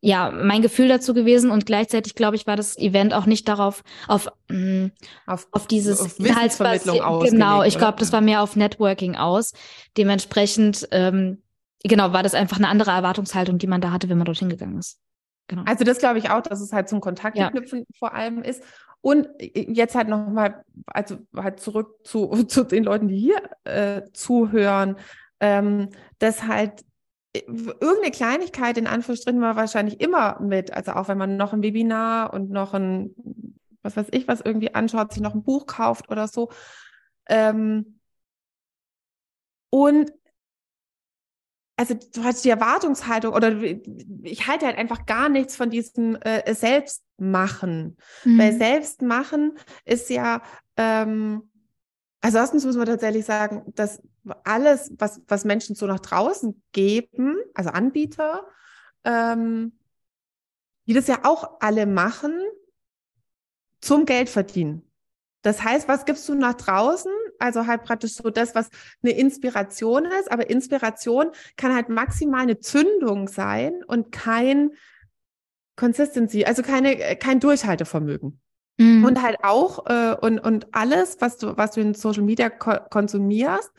ja, 0.00 0.30
mein 0.30 0.62
Gefühl 0.62 0.88
dazu 0.88 1.14
gewesen 1.14 1.50
und 1.50 1.66
gleichzeitig, 1.66 2.14
glaube 2.14 2.36
ich, 2.36 2.46
war 2.46 2.56
das 2.56 2.76
Event 2.76 3.14
auch 3.14 3.26
nicht 3.26 3.48
darauf, 3.48 3.82
auf, 4.06 4.28
mh, 4.48 4.56
mm, 4.86 4.92
auf, 5.26 5.48
auf 5.52 5.66
dieses 5.66 6.00
auf 6.00 6.18
Inhaltsvermittlung 6.18 7.00
aus. 7.00 7.30
Genau, 7.30 7.62
ich 7.62 7.78
glaube, 7.78 7.98
das 7.98 8.12
war 8.12 8.20
mehr 8.20 8.42
auf 8.42 8.56
Networking 8.56 9.16
aus. 9.16 9.52
Dementsprechend, 9.96 10.88
ähm, 10.90 11.42
genau, 11.82 12.12
war 12.12 12.22
das 12.22 12.34
einfach 12.34 12.58
eine 12.58 12.68
andere 12.68 12.90
Erwartungshaltung, 12.90 13.58
die 13.58 13.66
man 13.66 13.80
da 13.80 13.90
hatte, 13.90 14.08
wenn 14.08 14.18
man 14.18 14.26
dorthin 14.26 14.48
gegangen 14.48 14.78
ist. 14.78 15.00
Genau. 15.48 15.62
Also 15.64 15.84
das 15.84 15.98
glaube 15.98 16.18
ich 16.18 16.30
auch, 16.30 16.42
dass 16.42 16.60
es 16.60 16.72
halt 16.72 16.88
zum 16.88 17.00
Kontaktknüpfen 17.00 17.80
ja. 17.80 17.84
vor 17.98 18.14
allem 18.14 18.42
ist. 18.42 18.62
Und 19.00 19.28
jetzt 19.38 19.94
halt 19.94 20.08
nochmal, 20.08 20.64
also 20.86 21.18
halt 21.34 21.60
zurück 21.60 22.00
zu, 22.04 22.28
zu 22.48 22.64
den 22.64 22.84
Leuten, 22.84 23.08
die 23.08 23.18
hier 23.18 23.40
äh, 23.64 24.02
zuhören, 24.12 24.96
ähm, 25.40 25.88
dass 26.18 26.44
halt 26.44 26.84
irgendeine 27.46 28.10
Kleinigkeit 28.10 28.78
in 28.78 28.86
Anführungsstrichen 28.86 29.40
war 29.40 29.56
wahrscheinlich 29.56 30.00
immer 30.00 30.40
mit. 30.40 30.72
Also 30.72 30.92
auch 30.92 31.08
wenn 31.08 31.18
man 31.18 31.36
noch 31.36 31.52
ein 31.52 31.62
Webinar 31.62 32.32
und 32.32 32.50
noch 32.50 32.74
ein, 32.74 33.14
was 33.82 33.96
weiß 33.96 34.08
ich, 34.12 34.28
was 34.28 34.40
irgendwie 34.40 34.74
anschaut, 34.74 35.12
sich 35.12 35.22
noch 35.22 35.34
ein 35.34 35.42
Buch 35.42 35.66
kauft 35.66 36.10
oder 36.10 36.28
so. 36.28 36.50
Ähm, 37.28 38.00
und 39.70 40.12
also 41.76 41.94
du 41.94 42.24
hast 42.24 42.44
die 42.44 42.50
Erwartungshaltung 42.50 43.32
oder 43.32 43.52
ich 44.22 44.48
halte 44.48 44.66
halt 44.66 44.76
einfach 44.76 45.06
gar 45.06 45.28
nichts 45.28 45.54
von 45.54 45.70
diesem 45.70 46.16
äh, 46.16 46.52
Selbstmachen. 46.52 47.96
Mhm. 48.24 48.38
Weil 48.38 48.52
Selbstmachen 48.52 49.56
ist 49.84 50.10
ja, 50.10 50.42
ähm, 50.76 51.48
also 52.20 52.38
erstens 52.38 52.64
muss 52.64 52.76
man 52.76 52.86
tatsächlich 52.86 53.24
sagen, 53.24 53.62
dass 53.74 54.02
alles, 54.44 54.92
was, 54.98 55.22
was 55.28 55.44
Menschen 55.44 55.76
so 55.76 55.86
nach 55.86 56.00
draußen 56.00 56.62
geben, 56.72 57.36
also 57.54 57.70
Anbieter, 57.70 58.46
ähm, 59.04 59.78
die 60.86 60.94
das 60.94 61.06
ja 61.06 61.20
auch 61.24 61.60
alle 61.60 61.86
machen, 61.86 62.32
zum 63.80 64.04
Geld 64.04 64.28
verdienen. 64.28 64.82
Das 65.42 65.62
heißt, 65.62 65.86
was 65.86 66.04
gibst 66.04 66.28
du 66.28 66.34
nach 66.34 66.54
draußen? 66.54 67.12
Also 67.38 67.66
halt 67.66 67.84
praktisch 67.84 68.14
so 68.14 68.30
das, 68.30 68.56
was 68.56 68.68
eine 69.02 69.12
Inspiration 69.12 70.04
ist, 70.04 70.32
aber 70.32 70.50
Inspiration 70.50 71.30
kann 71.56 71.74
halt 71.74 71.88
maximal 71.88 72.40
eine 72.40 72.58
Zündung 72.58 73.28
sein 73.28 73.84
und 73.86 74.10
kein 74.10 74.72
Consistency, 75.76 76.44
also 76.44 76.62
keine, 76.62 76.96
kein 77.16 77.38
Durchhaltevermögen. 77.38 78.40
Mhm. 78.78 79.04
Und 79.04 79.22
halt 79.22 79.38
auch, 79.42 79.86
äh, 79.86 80.14
und, 80.20 80.38
und 80.38 80.68
alles, 80.72 81.20
was 81.20 81.36
du, 81.36 81.56
was 81.56 81.72
du 81.72 81.80
in 81.80 81.94
Social 81.94 82.22
Media 82.22 82.48
ko 82.48 82.76
konsumierst, 82.90 83.72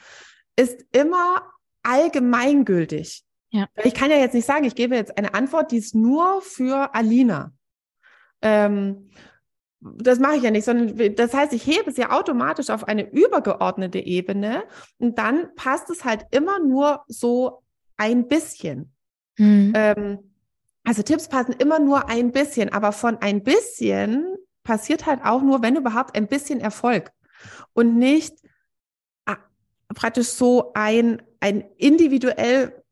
ist 0.55 0.85
immer 0.91 1.43
allgemeingültig. 1.83 3.23
Ja. 3.51 3.67
Ich 3.83 3.93
kann 3.93 4.11
ja 4.11 4.17
jetzt 4.17 4.33
nicht 4.33 4.45
sagen, 4.45 4.65
ich 4.65 4.75
gebe 4.75 4.95
jetzt 4.95 5.17
eine 5.17 5.33
Antwort, 5.33 5.71
die 5.71 5.77
ist 5.77 5.95
nur 5.95 6.41
für 6.41 6.93
Alina. 6.93 7.51
Ähm, 8.41 9.09
das 9.81 10.19
mache 10.19 10.35
ich 10.35 10.43
ja 10.43 10.51
nicht, 10.51 10.65
sondern 10.65 11.15
das 11.15 11.33
heißt, 11.33 11.53
ich 11.53 11.65
hebe 11.65 11.89
es 11.89 11.97
ja 11.97 12.11
automatisch 12.11 12.69
auf 12.69 12.87
eine 12.87 13.09
übergeordnete 13.09 13.99
Ebene 13.99 14.63
und 14.97 15.17
dann 15.17 15.55
passt 15.55 15.89
es 15.89 16.03
halt 16.03 16.25
immer 16.31 16.59
nur 16.59 17.03
so 17.07 17.63
ein 17.95 18.27
bisschen. 18.27 18.93
Mhm. 19.37 19.71
Ähm, 19.73 20.33
also 20.83 21.01
Tipps 21.01 21.29
passen 21.29 21.53
immer 21.53 21.79
nur 21.79 22.09
ein 22.09 22.31
bisschen, 22.31 22.73
aber 22.73 22.91
von 22.91 23.17
ein 23.19 23.43
bisschen 23.43 24.35
passiert 24.63 25.05
halt 25.05 25.21
auch 25.23 25.41
nur, 25.41 25.61
wenn 25.61 25.75
überhaupt 25.75 26.15
ein 26.15 26.27
bisschen 26.27 26.59
Erfolg. 26.59 27.11
Und 27.73 27.97
nicht 27.97 28.33
praktisch 29.95 30.27
so 30.27 30.71
ein, 30.73 31.21
ein 31.39 31.63
individuell 31.77 32.83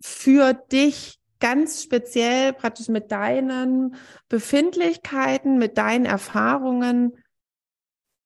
für 0.00 0.54
dich 0.54 1.18
ganz 1.40 1.82
speziell 1.82 2.52
praktisch 2.52 2.88
mit 2.88 3.10
deinen 3.10 3.96
Befindlichkeiten, 4.28 5.58
mit 5.58 5.78
deinen 5.78 6.06
Erfahrungen 6.06 7.16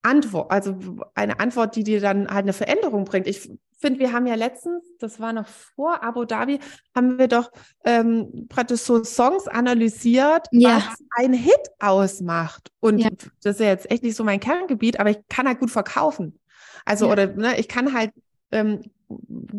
Antwort, 0.04 0.50
also 0.50 0.76
eine 1.14 1.40
Antwort, 1.40 1.76
die 1.76 1.84
dir 1.84 2.00
dann 2.00 2.28
halt 2.28 2.44
eine 2.44 2.52
Veränderung 2.52 3.04
bringt. 3.04 3.26
Ich 3.26 3.50
finde, 3.80 4.00
wir 4.00 4.12
haben 4.12 4.26
ja 4.26 4.34
letztens, 4.34 4.84
das 4.98 5.18
war 5.18 5.32
noch 5.32 5.46
vor 5.46 6.02
Abu 6.02 6.24
Dhabi, 6.24 6.60
haben 6.94 7.18
wir 7.18 7.28
doch 7.28 7.50
ähm, 7.84 8.46
praktisch 8.48 8.80
so 8.80 9.02
Songs 9.02 9.48
analysiert, 9.48 10.46
ja. 10.52 10.76
was 10.76 11.02
ein 11.16 11.32
Hit 11.32 11.70
ausmacht. 11.80 12.70
Und 12.80 12.98
ja. 12.98 13.10
das 13.42 13.56
ist 13.56 13.60
ja 13.60 13.66
jetzt 13.66 13.90
echt 13.90 14.02
nicht 14.02 14.16
so 14.16 14.24
mein 14.24 14.40
Kerngebiet, 14.40 15.00
aber 15.00 15.10
ich 15.10 15.18
kann 15.28 15.46
halt 15.46 15.60
gut 15.60 15.70
verkaufen. 15.70 16.38
Also, 16.84 17.06
ja. 17.06 17.12
oder 17.12 17.26
ne, 17.28 17.58
ich 17.58 17.68
kann 17.68 17.92
halt 17.94 18.12
ähm, 18.52 18.82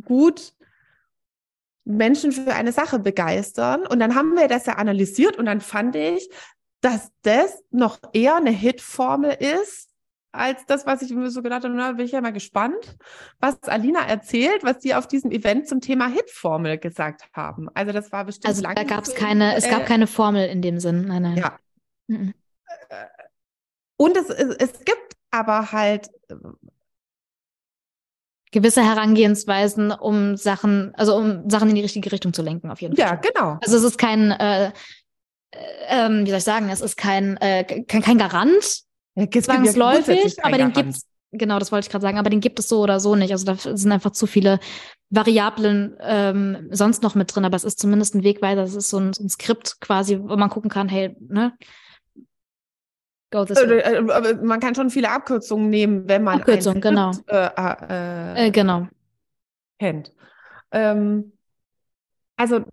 gut 0.06 0.54
Menschen 1.84 2.32
für 2.32 2.54
eine 2.54 2.72
Sache 2.72 3.00
begeistern. 3.00 3.86
Und 3.86 4.00
dann 4.00 4.16
haben 4.16 4.36
wir 4.36 4.48
das 4.48 4.66
ja 4.66 4.74
analysiert 4.74 5.38
und 5.38 5.46
dann 5.46 5.62
fand 5.62 5.96
ich, 5.96 6.30
dass 6.82 7.12
das 7.24 7.64
noch 7.72 8.00
eher 8.14 8.36
eine 8.36 8.52
Hitformel 8.52 9.38
ist 9.40 9.90
als 10.36 10.66
das, 10.66 10.86
was 10.86 11.02
ich 11.02 11.12
mir 11.12 11.30
so 11.30 11.42
gedacht 11.42 11.64
habe, 11.64 11.74
na, 11.74 11.94
bin 11.94 12.06
ich 12.06 12.12
ja 12.12 12.22
mal 12.22 12.34
gespannt, 12.34 12.98
was 13.40 13.62
Alina 13.64 14.06
erzählt, 14.06 14.64
was 14.64 14.80
die 14.80 14.96
auf 14.96 15.08
diesem 15.08 15.32
Event 15.32 15.68
zum 15.68 15.82
Thema 15.82 16.08
Hit-Formel 16.08 16.78
gesagt 16.78 17.30
haben. 17.34 17.70
Also 17.74 17.92
das 17.92 18.12
war 18.12 18.26
bestimmt 18.26 18.48
Also 18.48 18.62
da 18.62 18.84
gab 18.84 19.06
es 19.06 19.16
keine, 19.16 19.56
es 19.56 19.70
gab 19.70 19.84
äh, 19.84 19.86
keine 19.86 20.08
Formel 20.08 20.48
in 20.48 20.62
dem 20.62 20.80
Sinn. 20.80 21.06
Nein, 21.08 21.22
nein. 21.22 21.38
Ja. 21.38 21.60
Mhm. 22.08 22.34
Und 23.98 24.18
es, 24.18 24.30
es, 24.30 24.56
es 24.58 24.86
gibt 24.86 25.14
aber 25.32 25.72
halt 25.72 26.10
gewisse 28.52 28.84
Herangehensweisen, 28.84 29.92
um 29.92 30.38
Sachen, 30.38 30.96
also 30.96 31.16
um 31.16 31.50
Sachen 31.50 31.70
in 31.70 31.76
die 31.76 31.82
richtige 31.82 32.12
Richtung 32.12 32.34
zu 32.34 32.42
lenken, 32.42 32.72
auf 32.72 32.82
jeden 32.82 32.96
Fall. 32.96 33.06
Ja, 33.06 33.16
genau. 33.16 33.58
Also 33.62 33.78
es 33.78 33.84
ist 33.84 33.98
kein, 33.98 34.32
äh, 34.32 34.72
äh, 35.52 36.10
wie 36.10 36.30
soll 36.30 36.38
ich 36.38 36.44
sagen, 36.44 36.70
es 36.70 36.82
ist 36.82 36.96
kein, 36.96 37.38
äh, 37.38 37.64
kein, 37.64 38.02
kein 38.02 38.18
Garant 38.18 38.86
ja, 39.16 39.30
zwangsläufig, 39.30 40.44
aber 40.44 40.58
den 40.58 40.74
gibt 40.74 40.90
es, 40.90 41.06
genau, 41.32 41.60
das 41.60 41.72
wollte 41.72 41.86
ich 41.86 41.92
gerade 41.92 42.04
sagen, 42.04 42.18
aber 42.18 42.30
den 42.30 42.42
gibt 42.42 42.60
es 42.60 42.68
so 42.68 42.82
oder 42.82 43.00
so 43.00 43.16
nicht. 43.16 43.32
Also 43.32 43.46
da 43.46 43.56
sind 43.56 43.92
einfach 43.92 44.12
zu 44.12 44.28
viele 44.28 44.60
Variablen 45.10 45.96
ähm, 46.02 46.68
sonst 46.72 47.04
noch 47.04 47.16
mit 47.16 47.34
drin, 47.34 47.46
aber 47.46 47.56
es 47.56 47.64
ist 47.64 47.80
zumindest 47.80 48.16
ein 48.16 48.24
Wegweiser, 48.24 48.64
es 48.64 48.76
ist 48.76 48.90
so 48.90 49.00
ein, 49.00 49.14
so 49.14 49.24
ein 49.24 49.30
Skript 49.30 49.80
quasi, 49.82 50.20
wo 50.20 50.36
man 50.36 50.50
gucken 50.50 50.70
kann, 50.70 50.90
hey, 50.90 51.16
ne, 51.20 51.54
Go 53.32 53.44
this 53.44 53.58
way. 53.58 53.80
Äh, 53.80 53.96
äh, 53.96 54.12
aber 54.12 54.36
man 54.36 54.60
kann 54.60 54.76
schon 54.76 54.90
viele 54.90 55.12
Abkürzungen 55.12 55.70
nehmen, 55.70 56.08
wenn 56.08 56.24
man 56.24 56.40
Abkürzung, 56.40 56.80
genau. 56.80 57.12
Äh, 57.28 57.50
äh, 57.58 58.48
äh, 58.48 58.52
genau. 58.52 58.88
kennt. 59.80 60.14
Ähm, 60.72 61.34
also 62.38 62.64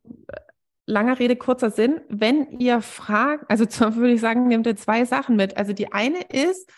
langer 0.87 1.19
Rede, 1.19 1.37
kurzer 1.37 1.71
Sinn. 1.71 2.01
Wenn 2.09 2.59
ihr 2.59 2.81
fragt, 2.83 3.51
also 3.51 3.65
würde 3.97 4.13
ich 4.13 4.21
sagen, 4.21 4.49
nehmt 4.49 4.67
ihr 4.67 4.77
zwei 4.77 5.05
Sachen 5.05 5.37
mit. 5.37 5.57
Also 5.57 5.73
die 5.73 5.93
eine 5.93 6.23
ist, 6.23 6.71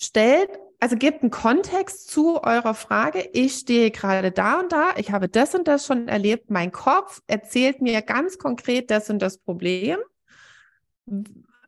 stellt, 0.00 0.50
also 0.80 0.96
gebt 0.96 1.22
einen 1.22 1.30
Kontext 1.30 2.10
zu 2.10 2.42
eurer 2.42 2.74
Frage. 2.74 3.28
Ich 3.32 3.54
stehe 3.54 3.90
gerade 3.90 4.32
da 4.32 4.60
und 4.60 4.72
da, 4.72 4.94
ich 4.96 5.12
habe 5.12 5.28
das 5.28 5.54
und 5.54 5.68
das 5.68 5.86
schon 5.86 6.08
erlebt. 6.08 6.50
Mein 6.50 6.72
Kopf 6.72 7.22
erzählt 7.26 7.80
mir 7.80 8.02
ganz 8.02 8.38
konkret 8.38 8.90
das 8.90 9.08
und 9.10 9.20
das 9.20 9.38
Problem 9.38 9.98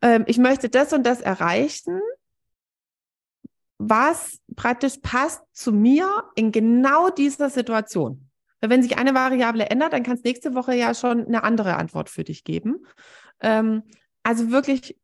ähm, 0.02 0.24
ich 0.26 0.38
möchte 0.38 0.68
das 0.68 0.92
und 0.92 1.04
das 1.04 1.20
erreichen, 1.20 2.00
was 3.78 4.40
praktisch 4.54 4.98
passt 5.02 5.42
zu 5.52 5.72
mir 5.72 6.24
in 6.34 6.52
genau 6.52 7.10
dieser 7.10 7.50
Situation. 7.50 8.25
Weil 8.60 8.70
wenn 8.70 8.82
sich 8.82 8.98
eine 8.98 9.14
Variable 9.14 9.66
ändert, 9.66 9.92
dann 9.92 10.02
kann 10.02 10.16
es 10.16 10.24
nächste 10.24 10.54
Woche 10.54 10.74
ja 10.74 10.94
schon 10.94 11.26
eine 11.26 11.44
andere 11.44 11.76
Antwort 11.76 12.08
für 12.08 12.24
dich 12.24 12.44
geben. 12.44 12.86
Ähm, 13.40 13.82
also 14.22 14.50
wirklich 14.50 14.98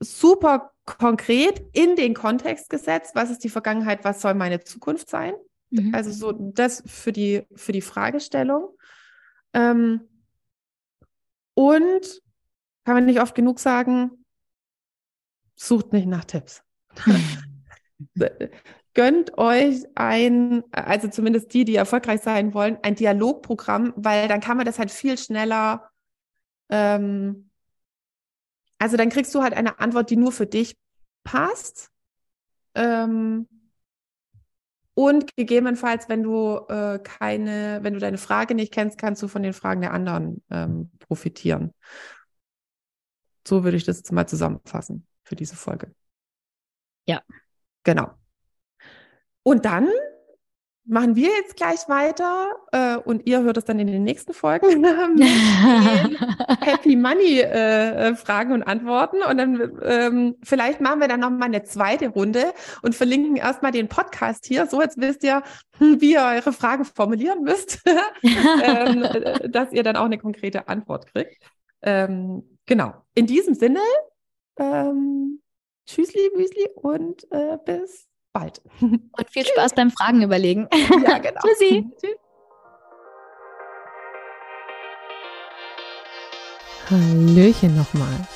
super 0.00 0.72
konkret 0.84 1.62
in 1.72 1.96
den 1.96 2.14
Kontext 2.14 2.70
gesetzt, 2.70 3.14
was 3.14 3.30
ist 3.30 3.42
die 3.42 3.48
Vergangenheit, 3.48 4.04
was 4.04 4.20
soll 4.20 4.34
meine 4.34 4.60
Zukunft 4.62 5.10
sein? 5.10 5.34
Mhm. 5.70 5.94
Also 5.94 6.10
so 6.12 6.32
das 6.32 6.82
für 6.86 7.12
die, 7.12 7.42
für 7.54 7.72
die 7.72 7.80
Fragestellung. 7.80 8.76
Ähm, 9.52 10.02
und 11.54 12.22
kann 12.84 12.94
man 12.94 13.06
nicht 13.06 13.20
oft 13.20 13.34
genug 13.34 13.58
sagen, 13.58 14.24
sucht 15.56 15.92
nicht 15.92 16.06
nach 16.06 16.24
Tipps. 16.24 16.62
Gönnt 18.96 19.36
euch 19.36 19.84
ein, 19.94 20.64
also 20.72 21.08
zumindest 21.08 21.52
die, 21.52 21.66
die 21.66 21.76
erfolgreich 21.76 22.22
sein 22.22 22.54
wollen, 22.54 22.78
ein 22.82 22.94
Dialogprogramm, 22.94 23.92
weil 23.94 24.26
dann 24.26 24.40
kann 24.40 24.56
man 24.56 24.64
das 24.64 24.78
halt 24.78 24.90
viel 24.90 25.18
schneller, 25.18 25.90
ähm, 26.70 27.50
also 28.78 28.96
dann 28.96 29.10
kriegst 29.10 29.34
du 29.34 29.42
halt 29.42 29.52
eine 29.52 29.80
Antwort, 29.80 30.08
die 30.08 30.16
nur 30.16 30.32
für 30.32 30.46
dich 30.46 30.78
passt. 31.24 31.90
Ähm, 32.74 33.46
und 34.94 35.36
gegebenenfalls, 35.36 36.08
wenn 36.08 36.22
du 36.22 36.56
äh, 36.70 36.98
keine, 36.98 37.80
wenn 37.82 37.92
du 37.92 38.00
deine 38.00 38.16
Frage 38.16 38.54
nicht 38.54 38.72
kennst, 38.72 38.96
kannst 38.96 39.22
du 39.22 39.28
von 39.28 39.42
den 39.42 39.52
Fragen 39.52 39.82
der 39.82 39.92
anderen 39.92 40.42
ähm, 40.50 40.90
profitieren. 41.00 41.74
So 43.46 43.62
würde 43.62 43.76
ich 43.76 43.84
das 43.84 43.98
jetzt 43.98 44.10
mal 44.10 44.26
zusammenfassen 44.26 45.06
für 45.22 45.36
diese 45.36 45.54
Folge. 45.54 45.94
Ja. 47.04 47.22
Genau. 47.84 48.14
Und 49.46 49.64
dann 49.64 49.88
machen 50.86 51.14
wir 51.14 51.28
jetzt 51.28 51.54
gleich 51.54 51.88
weiter 51.88 52.48
äh, 52.72 52.96
und 52.96 53.28
ihr 53.28 53.44
hört 53.44 53.56
es 53.56 53.64
dann 53.64 53.78
in 53.78 53.86
den 53.86 54.02
nächsten 54.02 54.34
Folgen 54.34 54.84
Happy 56.62 56.96
Money 56.96 57.42
äh, 57.42 58.16
Fragen 58.16 58.50
und 58.54 58.64
Antworten 58.64 59.22
und 59.22 59.38
dann 59.38 59.78
ähm, 59.84 60.34
vielleicht 60.42 60.80
machen 60.80 60.98
wir 60.98 61.06
dann 61.06 61.20
noch 61.20 61.30
mal 61.30 61.44
eine 61.44 61.62
zweite 61.62 62.08
Runde 62.08 62.52
und 62.82 62.96
verlinken 62.96 63.36
erstmal 63.36 63.70
den 63.70 63.86
Podcast 63.86 64.46
hier. 64.46 64.66
So 64.66 64.82
jetzt 64.82 65.00
wisst 65.00 65.22
ihr, 65.22 65.44
wie 65.78 66.14
ihr 66.14 66.22
eure 66.22 66.52
Fragen 66.52 66.84
formulieren 66.84 67.44
müsst, 67.44 67.84
ähm, 68.64 69.04
äh, 69.04 69.48
dass 69.48 69.70
ihr 69.70 69.84
dann 69.84 69.94
auch 69.94 70.06
eine 70.06 70.18
konkrete 70.18 70.66
Antwort 70.66 71.06
kriegt. 71.06 71.40
Ähm, 71.82 72.58
genau. 72.66 72.94
In 73.14 73.28
diesem 73.28 73.54
Sinne, 73.54 73.78
ähm, 74.58 75.40
tschüssli, 75.86 76.32
Müsli 76.34 76.66
und 76.74 77.30
äh, 77.30 77.58
bis 77.64 78.08
bald. 78.38 78.60
Und 78.80 79.30
viel 79.30 79.46
Spaß 79.46 79.74
beim 79.74 79.90
Fragen 79.90 80.22
überlegen. 80.22 80.68
Ja, 80.72 81.18
genau. 81.18 81.40
Tschüssi. 81.40 81.86
Tschüss. 82.00 82.16
Hallöchen 86.90 87.76
nochmal. 87.76 88.26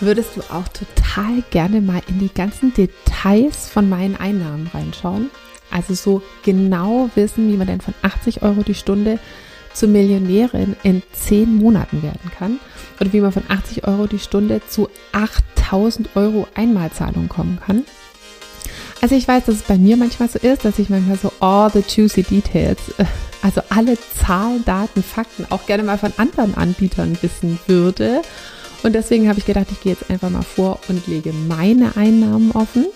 Würdest 0.00 0.36
du 0.36 0.40
auch 0.42 0.66
total 0.68 1.42
gerne 1.50 1.80
mal 1.80 2.00
in 2.08 2.18
die 2.18 2.32
ganzen 2.32 2.72
Details 2.72 3.68
von 3.68 3.88
meinen 3.88 4.16
Einnahmen 4.16 4.70
reinschauen? 4.72 5.30
Also 5.70 5.92
so 5.94 6.22
genau 6.44 7.10
wissen, 7.14 7.52
wie 7.52 7.56
man 7.56 7.66
denn 7.66 7.82
von 7.82 7.94
80 8.02 8.42
Euro 8.42 8.62
die 8.62 8.74
Stunde 8.74 9.18
zur 9.74 9.90
Millionärin 9.90 10.76
in 10.82 11.02
zehn 11.12 11.54
Monaten 11.54 12.02
werden 12.02 12.30
kann 12.38 12.58
oder 13.00 13.12
wie 13.12 13.20
man 13.20 13.32
von 13.32 13.44
80 13.48 13.86
Euro 13.86 14.06
die 14.06 14.18
Stunde 14.18 14.62
zu 14.66 14.88
8000 15.12 16.16
Euro 16.16 16.48
Einmalzahlung 16.54 17.28
kommen 17.28 17.60
kann. 17.64 17.84
Also 19.00 19.14
ich 19.14 19.28
weiß, 19.28 19.44
dass 19.44 19.56
es 19.56 19.62
bei 19.62 19.78
mir 19.78 19.96
manchmal 19.96 20.28
so 20.28 20.38
ist, 20.38 20.64
dass 20.64 20.78
ich 20.78 20.90
manchmal 20.90 21.16
so 21.16 21.32
all 21.40 21.70
the 21.70 21.84
juicy 21.86 22.24
details, 22.24 22.78
äh, 22.98 23.04
also 23.42 23.60
alle 23.68 23.96
Zahlen, 24.16 24.64
Daten, 24.64 25.02
Fakten 25.02 25.46
auch 25.50 25.66
gerne 25.66 25.84
mal 25.84 25.98
von 25.98 26.12
anderen 26.16 26.56
Anbietern 26.56 27.16
wissen 27.22 27.58
würde. 27.66 28.22
Und 28.82 28.94
deswegen 28.94 29.28
habe 29.28 29.38
ich 29.38 29.46
gedacht, 29.46 29.66
ich 29.70 29.80
gehe 29.80 29.92
jetzt 29.92 30.10
einfach 30.10 30.30
mal 30.30 30.42
vor 30.42 30.80
und 30.88 31.06
lege 31.06 31.32
meine 31.32 31.96
Einnahmen 31.96 32.50
offen 32.52 32.86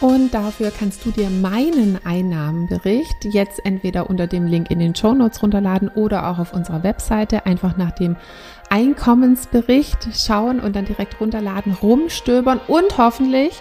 und 0.00 0.32
dafür 0.32 0.70
kannst 0.70 1.04
du 1.04 1.10
dir 1.10 1.28
meinen 1.28 1.98
Einnahmenbericht 2.04 3.24
jetzt 3.24 3.64
entweder 3.64 4.08
unter 4.08 4.28
dem 4.28 4.46
Link 4.46 4.70
in 4.70 4.78
den 4.78 4.94
Show 4.94 5.12
Notes 5.12 5.42
runterladen 5.42 5.88
oder 5.88 6.28
auch 6.28 6.38
auf 6.38 6.52
unserer 6.52 6.84
Webseite 6.84 7.46
einfach 7.46 7.76
nach 7.76 7.90
dem 7.90 8.14
Einkommensbericht 8.70 10.08
schauen 10.14 10.60
und 10.60 10.76
dann 10.76 10.84
direkt 10.84 11.20
runterladen, 11.20 11.72
rumstöbern 11.72 12.60
und 12.68 12.96
hoffentlich 12.96 13.60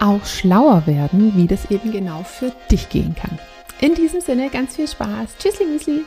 auch 0.00 0.24
schlauer 0.24 0.86
werden, 0.86 1.32
wie 1.36 1.46
das 1.46 1.70
eben 1.70 1.92
genau 1.92 2.22
für 2.22 2.52
dich 2.70 2.88
gehen 2.88 3.14
kann. 3.14 3.38
In 3.80 3.94
diesem 3.94 4.20
Sinne 4.20 4.50
ganz 4.50 4.76
viel 4.76 4.88
Spaß. 4.88 5.36
Tschüssli, 5.38 5.66
Müsli. 5.66 6.04